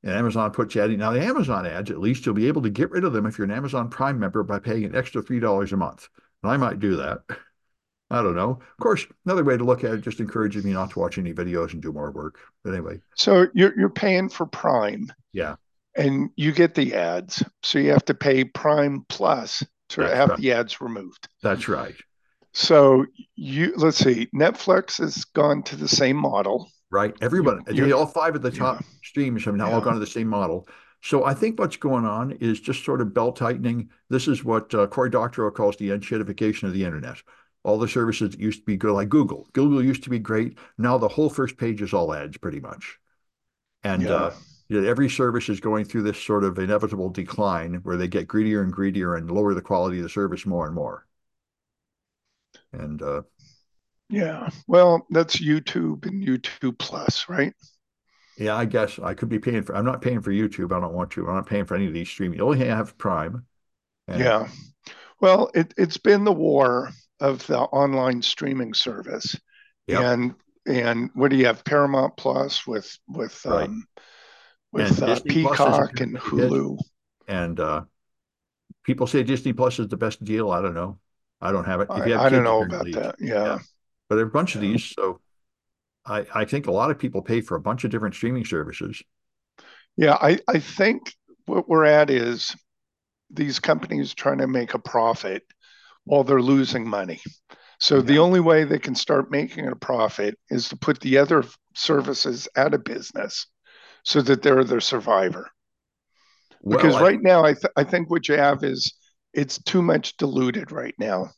And 0.05 0.13
Amazon 0.13 0.51
puts 0.51 0.75
ads 0.75 0.93
in. 0.93 0.99
Now, 0.99 1.11
the 1.11 1.21
Amazon 1.21 1.65
ads, 1.65 1.89
at 1.89 1.99
least 1.99 2.25
you'll 2.25 2.35
be 2.35 2.47
able 2.47 2.61
to 2.61 2.69
get 2.69 2.91
rid 2.91 3.03
of 3.03 3.11
them 3.11 3.25
if 3.25 3.37
you're 3.37 3.45
an 3.45 3.51
Amazon 3.51 3.89
Prime 3.89 4.19
member 4.19 4.43
by 4.43 4.59
paying 4.59 4.85
an 4.85 4.95
extra 4.95 5.21
three 5.21 5.39
dollars 5.39 5.73
a 5.73 5.77
month. 5.77 6.07
And 6.43 6.51
I 6.51 6.57
might 6.57 6.79
do 6.79 6.95
that. 6.97 7.21
I 8.11 8.21
don't 8.21 8.35
know. 8.35 8.51
Of 8.51 8.77
course, 8.79 9.05
another 9.25 9.43
way 9.43 9.57
to 9.57 9.63
look 9.63 9.83
at 9.83 9.93
it 9.93 10.01
just 10.01 10.19
encourages 10.19 10.63
me 10.63 10.73
not 10.73 10.91
to 10.91 10.99
watch 10.99 11.17
any 11.17 11.33
videos 11.33 11.73
and 11.73 11.81
do 11.81 11.91
more 11.91 12.11
work. 12.11 12.37
But 12.63 12.73
anyway. 12.75 13.01
So 13.15 13.47
you're 13.53 13.77
you're 13.77 13.89
paying 13.89 14.29
for 14.29 14.45
Prime. 14.45 15.11
Yeah. 15.33 15.55
And 15.97 16.29
you 16.35 16.51
get 16.51 16.75
the 16.75 16.93
ads. 16.93 17.43
So 17.63 17.79
you 17.79 17.89
have 17.91 18.05
to 18.05 18.13
pay 18.13 18.43
Prime 18.43 19.05
Plus 19.09 19.63
to 19.89 20.01
That's 20.01 20.13
have 20.13 20.29
right. 20.29 20.39
the 20.39 20.51
ads 20.51 20.81
removed. 20.81 21.27
That's 21.41 21.67
right. 21.67 21.95
So 22.53 23.05
you 23.35 23.73
let's 23.75 23.97
see, 23.97 24.29
Netflix 24.35 24.99
has 24.99 25.25
gone 25.25 25.63
to 25.63 25.75
the 25.75 25.87
same 25.87 26.15
model. 26.17 26.69
Right. 26.95 27.13
Everybody, 27.21 27.75
you, 27.75 27.95
all 27.95 28.05
five 28.05 28.35
of 28.35 28.41
the 28.41 28.51
top 28.51 28.79
yeah. 28.79 28.87
streams 29.03 29.43
have 29.45 29.55
now 29.55 29.67
yeah. 29.67 29.75
all 29.75 29.81
gone 29.81 29.93
to 29.93 29.99
the 29.99 30.07
same 30.07 30.27
model. 30.27 30.67
So 31.01 31.25
I 31.25 31.33
think 31.33 31.59
what's 31.59 31.75
going 31.75 32.05
on 32.05 32.31
is 32.33 32.59
just 32.59 32.83
sort 32.83 33.01
of 33.01 33.13
belt 33.13 33.35
tightening. 33.35 33.89
This 34.09 34.27
is 34.27 34.43
what 34.43 34.73
uh, 34.73 34.87
Cory 34.87 35.09
Doctorow 35.09 35.51
calls 35.51 35.75
the 35.75 35.89
enshittification 35.89 36.63
of 36.63 36.73
the 36.73 36.85
internet 36.85 37.17
all 37.65 37.79
the 37.79 37.87
services 37.87 38.29
that 38.29 38.39
used 38.39 38.59
to 38.59 38.65
be 38.65 38.77
good, 38.77 38.93
like 38.93 39.09
Google. 39.09 39.47
Google 39.53 39.83
used 39.83 40.03
to 40.03 40.09
be 40.11 40.19
great. 40.19 40.57
Now 40.77 40.99
the 40.99 41.07
whole 41.07 41.31
first 41.31 41.57
page 41.57 41.81
is 41.81 41.93
all 41.93 42.13
ads, 42.13 42.37
pretty 42.37 42.59
much. 42.59 42.99
And 43.83 44.03
yeah. 44.03 44.31
uh, 44.71 44.81
every 44.81 45.09
service 45.09 45.49
is 45.49 45.59
going 45.59 45.85
through 45.85 46.03
this 46.03 46.21
sort 46.21 46.43
of 46.43 46.59
inevitable 46.59 47.09
decline 47.09 47.79
where 47.81 47.97
they 47.97 48.07
get 48.07 48.27
greedier 48.27 48.61
and 48.61 48.71
greedier 48.71 49.15
and 49.15 49.31
lower 49.31 49.55
the 49.55 49.63
quality 49.63 49.97
of 49.97 50.03
the 50.03 50.09
service 50.09 50.45
more 50.45 50.67
and 50.67 50.75
more. 50.75 51.07
And 52.71 53.01
uh, 53.01 53.23
yeah, 54.09 54.49
well, 54.67 55.05
that's 55.09 55.37
YouTube 55.37 56.05
and 56.05 56.23
YouTube 56.23 56.77
Plus, 56.77 57.27
right? 57.29 57.53
Yeah, 58.37 58.55
I 58.55 58.65
guess 58.65 58.99
I 58.99 59.13
could 59.13 59.29
be 59.29 59.39
paying 59.39 59.63
for. 59.63 59.75
I'm 59.75 59.85
not 59.85 60.01
paying 60.01 60.21
for 60.21 60.31
YouTube. 60.31 60.75
I 60.75 60.79
don't 60.79 60.93
want 60.93 61.11
to. 61.11 61.27
I'm 61.27 61.35
not 61.35 61.47
paying 61.47 61.65
for 61.65 61.75
any 61.75 61.87
of 61.87 61.93
these 61.93 62.09
streaming. 62.09 62.39
You 62.39 62.45
only 62.45 62.65
have 62.65 62.97
Prime. 62.97 63.45
And, 64.07 64.19
yeah. 64.19 64.47
Well, 65.21 65.49
it, 65.55 65.73
it's 65.77 65.97
been 65.97 66.25
the 66.25 66.33
war 66.33 66.89
of 67.19 67.47
the 67.47 67.59
online 67.59 68.21
streaming 68.21 68.73
service. 68.73 69.39
Yep. 69.87 70.01
And 70.01 70.35
and 70.67 71.09
what 71.13 71.31
do 71.31 71.37
you 71.37 71.45
have? 71.45 71.63
Paramount 71.63 72.17
Plus 72.17 72.67
with 72.67 72.97
with 73.07 73.45
right. 73.45 73.69
um, 73.69 73.85
with 74.71 75.01
uh, 75.01 75.19
Peacock 75.25 76.01
and 76.01 76.17
Hulu. 76.17 76.77
And 77.27 77.59
uh, 77.59 77.83
people 78.83 79.07
say 79.07 79.23
Disney 79.23 79.53
Plus 79.53 79.79
is 79.79 79.87
the 79.87 79.97
best 79.97 80.23
deal. 80.23 80.51
I 80.51 80.61
don't 80.61 80.73
know. 80.73 80.99
I 81.39 81.51
don't 81.51 81.65
have 81.65 81.81
it. 81.81 81.87
I, 81.89 82.25
I 82.25 82.29
don't 82.29 82.43
know 82.43 82.63
about 82.63 82.85
that. 82.91 83.15
Yeah. 83.19 83.33
yeah. 83.33 83.59
But 84.09 84.19
a 84.19 84.25
bunch 84.25 84.55
of 84.55 84.61
these. 84.61 84.85
So 84.85 85.19
I, 86.05 86.25
I 86.33 86.45
think 86.45 86.67
a 86.67 86.71
lot 86.71 86.91
of 86.91 86.99
people 86.99 87.21
pay 87.21 87.41
for 87.41 87.55
a 87.55 87.61
bunch 87.61 87.83
of 87.83 87.91
different 87.91 88.15
streaming 88.15 88.45
services. 88.45 89.01
Yeah, 89.97 90.17
I, 90.21 90.39
I 90.47 90.59
think 90.59 91.13
what 91.45 91.69
we're 91.69 91.85
at 91.85 92.09
is 92.09 92.55
these 93.29 93.59
companies 93.59 94.13
trying 94.13 94.39
to 94.39 94.47
make 94.47 94.73
a 94.73 94.79
profit 94.79 95.43
while 96.03 96.23
they're 96.23 96.41
losing 96.41 96.87
money. 96.87 97.21
So 97.79 98.01
the 98.01 98.19
only 98.19 98.39
way 98.39 98.63
they 98.63 98.79
can 98.79 98.95
start 98.95 99.31
making 99.31 99.67
a 99.67 99.75
profit 99.75 100.37
is 100.49 100.69
to 100.69 100.77
put 100.77 100.99
the 101.01 101.17
other 101.17 101.43
services 101.75 102.47
out 102.55 102.73
of 102.73 102.83
business 102.83 103.47
so 104.03 104.21
that 104.21 104.41
they're 104.41 104.63
the 104.63 104.79
survivor. 104.79 105.49
Because 106.67 106.95
I, 106.95 107.01
right 107.01 107.21
now, 107.21 107.43
I, 107.43 107.53
th- 107.53 107.73
I 107.75 107.83
think 107.83 108.09
what 108.09 108.27
you 108.27 108.35
have 108.35 108.63
is 108.63 108.93
it's 109.33 109.61
too 109.63 109.81
much 109.81 110.15
diluted 110.17 110.71
right 110.71 110.95
now. 110.97 111.31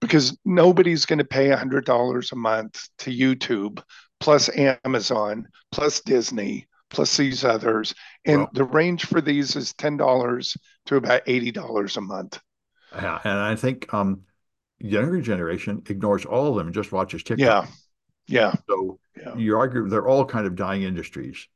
Because 0.00 0.36
nobody's 0.44 1.06
going 1.06 1.18
to 1.18 1.24
pay 1.24 1.48
$100 1.50 2.32
a 2.32 2.36
month 2.36 2.88
to 2.98 3.10
YouTube, 3.10 3.82
plus 4.20 4.48
Amazon, 4.84 5.48
plus 5.72 6.00
Disney, 6.00 6.66
plus 6.90 7.16
these 7.16 7.44
others. 7.44 7.94
And 8.24 8.40
well, 8.40 8.50
the 8.52 8.64
range 8.64 9.06
for 9.06 9.20
these 9.20 9.56
is 9.56 9.72
$10 9.74 10.56
to 10.86 10.96
about 10.96 11.22
$80 11.26 11.96
a 11.96 12.00
month. 12.02 12.38
yeah, 12.94 13.20
and 13.24 13.38
I 13.38 13.56
think 13.56 13.92
um, 13.92 14.22
younger 14.78 15.20
generation 15.20 15.82
ignores 15.88 16.24
all 16.24 16.48
of 16.48 16.56
them 16.56 16.68
and 16.68 16.74
just 16.74 16.92
watches 16.92 17.22
TikTok. 17.22 17.40
Yeah, 17.42 17.66
yeah, 18.28 18.54
So 18.68 18.98
yeah, 19.16 19.34
you 19.34 19.56
argue 19.58 19.88
they're 19.88 20.06
all 20.08 20.24
kind 20.24 20.46
of 20.46 20.56
dying 20.56 20.82
industries, 20.82 21.48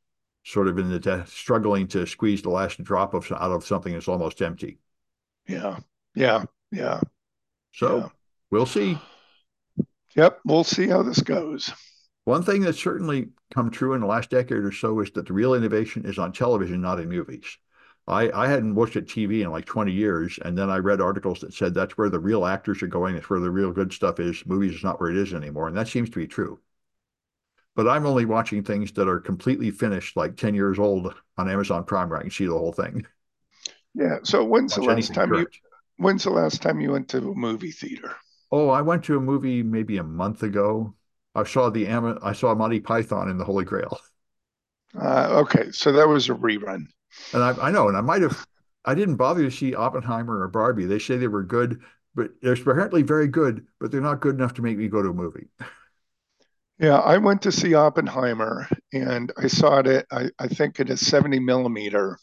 sort 0.45 0.69
of 0.69 0.79
in 0.79 0.91
the 0.91 0.99
de- 0.99 1.27
struggling 1.27 1.89
to 1.89 2.07
squeeze 2.07 2.43
the 2.43 2.51
last 2.51 2.83
drop 2.83 3.15
of 3.15 3.31
out 3.33 3.53
of 3.53 3.65
something 3.65 3.93
that's 3.93 4.09
almost 4.09 4.43
empty. 4.43 4.79
yeah, 5.47 5.79
yeah, 6.15 6.45
yeah, 6.71 7.01
yeah. 7.85 8.09
We'll 8.51 8.67
see. 8.67 8.99
Yep, 10.17 10.41
we'll 10.45 10.65
see 10.65 10.89
how 10.89 11.03
this 11.03 11.23
goes. 11.23 11.73
One 12.25 12.43
thing 12.43 12.63
that's 12.63 12.83
certainly 12.83 13.29
come 13.55 13.71
true 13.71 13.95
in 13.95 14.01
the 14.01 14.07
last 14.07 14.31
decade 14.31 14.59
or 14.59 14.73
so 14.73 15.01
is 15.01 15.11
that 15.13 15.27
the 15.27 15.33
real 15.33 15.55
innovation 15.55 16.05
is 16.05 16.19
on 16.19 16.33
television, 16.33 16.81
not 16.81 17.01
in 17.01 17.09
movies. 17.09 17.59
I, 18.07 18.31
I 18.33 18.49
hadn't 18.49 18.75
looked 18.75 18.97
at 18.97 19.07
TV 19.07 19.43
in 19.43 19.51
like 19.51 19.67
20 19.67 19.93
years, 19.93 20.39
and 20.45 20.59
then 20.59 20.69
I 20.69 20.79
read 20.79 21.01
articles 21.01 21.41
that 21.41 21.55
said 21.55 21.75
that's 21.75 21.97
where 21.97 22.09
the 22.09 22.19
real 22.19 22.45
actors 22.45 22.83
are 22.83 22.89
going, 22.89 23.15
that's 23.15 23.31
where 23.31 23.41
the 23.41 23.51
real 23.51 23.73
good 23.73 23.93
stuff 23.93 24.19
is. 24.19 24.45
Movies 24.47 24.75
is 24.75 24.85
not 24.85 25.01
where 25.01 25.11
it 25.11 25.17
is 25.17 25.33
anymore, 25.33 25.69
and 25.69 25.77
that 25.77 25.89
seems 25.89 26.11
to 26.11 26.19
be 26.19 26.27
true. 26.27 26.59
But 27.77 27.89
I'm 27.89 28.05
only 28.05 28.25
watching 28.25 28.65
things 28.65 28.91
that 28.93 29.09
are 29.09 29.21
completely 29.21 29.71
finished, 29.71 30.17
like 30.17 30.37
10 30.37 30.55
years 30.55 30.79
old 30.79 31.15
on 31.39 31.49
Amazon 31.49 31.85
Prime, 31.85 32.09
where 32.09 32.19
I 32.19 32.23
can 32.23 32.31
see 32.31 32.47
the 32.47 32.53
whole 32.53 32.73
thing. 32.73 33.07
Yeah. 33.95 34.19
So 34.25 34.45
when's 34.45 34.75
the 34.75 34.83
last 34.83 35.15
time 35.15 35.33
you 35.35 35.47
when's 35.97 36.25
the 36.25 36.31
last 36.31 36.63
time 36.63 36.81
you 36.81 36.93
went 36.93 37.09
to 37.11 37.19
a 37.19 37.35
movie 37.35 37.71
theater? 37.71 38.17
Oh, 38.53 38.69
I 38.69 38.81
went 38.83 39.03
to 39.07 39.17
a 39.17 39.21
movie 39.21 39.63
maybe 39.65 39.97
a 39.97 40.05
month 40.05 40.43
ago. 40.45 40.95
I 41.35 41.43
saw 41.45 41.69
the 41.69 41.89
I 41.89 42.33
saw 42.33 42.55
Monty 42.55 42.79
Python 42.81 43.29
and 43.29 43.41
the 43.41 43.45
Holy 43.45 43.65
Grail. 43.65 43.99
Uh, 45.01 45.41
okay, 45.43 45.71
so 45.73 45.93
that 45.93 46.09
was 46.09 46.29
a 46.29 46.35
rerun. 46.35 46.87
And 47.33 47.43
I, 47.43 47.51
I 47.69 47.71
know, 47.71 47.89
and 47.89 47.97
I 47.97 48.01
might 48.01 48.23
have, 48.23 48.47
I 48.85 48.95
didn't 48.95 49.17
bother 49.17 49.43
to 49.43 49.51
see 49.51 49.75
Oppenheimer 49.75 50.41
or 50.41 50.49
Barbie. 50.49 50.87
They 50.87 50.99
say 50.99 51.17
they 51.17 51.29
were 51.29 51.43
good, 51.45 51.81
but 52.15 52.33
they're 52.43 52.55
apparently 52.55 53.03
very 53.03 53.29
good, 53.29 53.67
but 53.79 53.91
they're 53.91 54.01
not 54.01 54.21
good 54.21 54.35
enough 54.35 54.55
to 54.55 54.63
make 54.63 54.79
me 54.79 54.89
go 54.89 55.03
to 55.03 55.11
a 55.11 55.15
movie. 55.15 55.49
Yeah, 56.79 56.97
I 56.99 57.19
went 57.19 57.43
to 57.43 57.53
see 57.53 57.75
Oppenheimer 57.75 58.67
and 58.93 59.33
I 59.37 59.49
saw 59.49 59.79
it 59.81 59.87
at, 59.87 60.07
I, 60.11 60.31
I 60.39 60.49
think 60.49 60.81
at 60.81 60.89
a 60.91 60.97
70 60.97 61.39
millimeter 61.39 62.19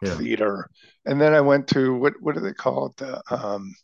Yeah. 0.00 0.20
theater. 0.20 0.70
And 1.06 1.20
then 1.20 1.34
I 1.34 1.40
went 1.42 1.68
to 1.68 1.94
what 1.96 2.14
what 2.20 2.34
do 2.36 2.42
they 2.42 2.54
call 2.54 2.88
it? 2.88 2.96
The 2.98 3.22
um 3.34 3.74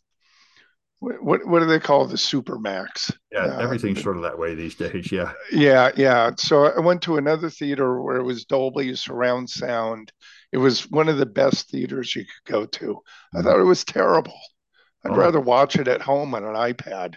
what 1.01 1.23
what, 1.23 1.47
what 1.47 1.61
do 1.61 1.67
they 1.67 1.81
call 1.81 2.07
the 2.07 2.15
Supermax? 2.17 3.13
Yeah. 3.31 3.45
Uh, 3.45 3.59
Everything's 3.59 4.01
sort 4.01 4.17
of 4.17 4.23
that 4.23 4.37
way 4.37 4.55
these 4.55 4.75
days. 4.75 5.11
Yeah. 5.11 5.33
yeah, 5.51 5.91
yeah. 5.95 6.31
So 6.37 6.65
I 6.65 6.79
went 6.79 7.01
to 7.03 7.17
another 7.17 7.49
theater 7.49 8.01
where 8.01 8.17
it 8.17 8.23
was 8.23 8.45
Dolby 8.45 8.95
surround 8.95 9.49
sound. 9.49 10.11
It 10.51 10.57
was 10.57 10.89
one 10.89 11.09
of 11.09 11.17
the 11.17 11.25
best 11.25 11.69
theaters 11.69 12.15
you 12.15 12.23
could 12.25 12.51
go 12.51 12.65
to. 12.65 12.99
I 13.35 13.41
thought 13.41 13.59
it 13.59 13.63
was 13.63 13.83
terrible. 13.83 14.37
I'd 15.05 15.15
Oh, 15.15 15.17
rather 15.17 15.41
watch 15.41 15.77
it 15.77 15.87
at 15.87 16.01
home 16.01 16.35
on 16.35 16.43
an 16.45 16.55
iPad. 16.55 17.15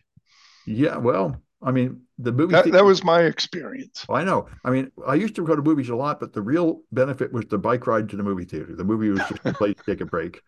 yeah. 0.67 0.97
Well, 0.97 1.41
I 1.63 1.71
mean, 1.73 2.03
the 2.19 2.33
movie 2.33 2.55
That 2.55 2.71
that 2.71 2.85
was 2.87 3.05
my 3.05 3.23
experience. 3.25 4.07
I 4.09 4.23
know. 4.25 4.49
I 4.65 4.71
mean, 4.71 4.91
I 5.07 5.15
used 5.15 5.35
to 5.37 5.45
go 5.45 5.57
to 5.57 5.63
movies 5.63 5.89
a 5.89 5.97
lot, 5.97 6.21
but 6.21 6.33
the 6.35 6.43
real 6.43 6.83
benefit 6.93 7.33
was 7.33 7.47
the 7.47 7.59
bike 7.59 7.87
ride 7.87 8.09
to 8.11 8.17
the 8.17 8.23
movie 8.23 8.45
theater. 8.45 8.75
The 8.77 8.85
movie 8.85 9.09
was 9.09 9.25
just 9.25 9.41
a 9.47 9.51
place 9.51 9.75
to 9.77 9.83
take 9.87 10.01
a 10.03 10.07
break. 10.07 10.43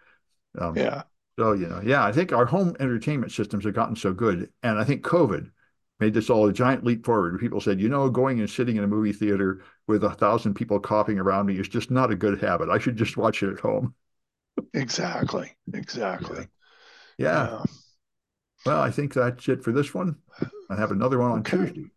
Um, 0.59 0.75
Yeah. 0.75 1.05
So, 1.38 1.53
you 1.53 1.66
know, 1.68 1.81
yeah, 1.85 2.05
I 2.05 2.12
think 2.12 2.33
our 2.33 2.46
home 2.46 2.77
entertainment 2.81 3.33
systems 3.33 3.64
have 3.64 3.75
gotten 3.75 3.96
so 3.96 4.12
good. 4.12 4.51
And 4.62 4.79
I 4.79 4.85
think 4.85 5.05
COVID 5.05 5.51
made 6.01 6.14
this 6.14 6.31
all 6.31 6.46
a 6.49 6.53
giant 6.53 6.85
leap 6.85 7.05
forward. 7.05 7.38
People 7.40 7.61
said, 7.61 7.81
you 7.81 7.88
know, 7.88 8.09
going 8.11 8.40
and 8.40 8.49
sitting 8.51 8.77
in 8.77 8.85
a 8.85 8.88
movie 8.88 9.12
theater 9.12 9.62
with 9.87 10.05
a 10.05 10.11
thousand 10.11 10.55
people 10.55 10.81
coughing 10.81 11.18
around 11.18 11.46
me 11.46 11.59
is 11.59 11.68
just 11.68 11.90
not 11.90 12.11
a 12.11 12.16
good 12.16 12.40
habit. 12.40 12.68
I 12.70 12.79
should 12.79 12.96
just 12.96 13.16
watch 13.16 13.42
it 13.42 13.53
at 13.53 13.61
home. 13.61 13.94
Exactly. 14.75 15.57
Exactly. 15.75 16.46
Yeah. 17.18 17.49
Yeah. 17.49 17.64
Well, 18.66 18.81
I 18.81 18.90
think 18.90 19.14
that's 19.14 19.49
it 19.49 19.62
for 19.64 19.72
this 19.72 19.94
one. 19.94 20.16
I 20.68 20.77
have 20.77 20.90
another 20.90 21.18
one 21.18 21.31
on 21.31 21.42
Okay. 21.42 21.72
Tuesday. 21.72 21.90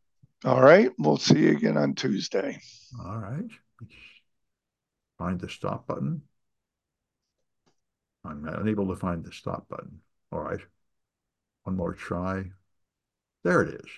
All 0.46 0.62
right. 0.62 0.92
We'll 1.00 1.18
see 1.18 1.40
you 1.40 1.52
again 1.52 1.78
on 1.78 1.96
Tuesday. 1.96 2.60
All 3.00 3.18
right. 3.18 3.50
Find 5.20 5.40
the 5.40 5.48
stop 5.50 5.86
button. 5.86 6.24
I'm 8.24 8.48
unable 8.48 8.88
to 8.88 8.96
find 8.96 9.24
the 9.26 9.32
stop 9.32 9.68
button. 9.68 10.02
All 10.32 10.40
right. 10.42 10.62
One 11.64 11.78
more 11.78 11.94
try. 11.94 12.52
There 13.44 13.62
it 13.62 13.82
is. 13.86 13.92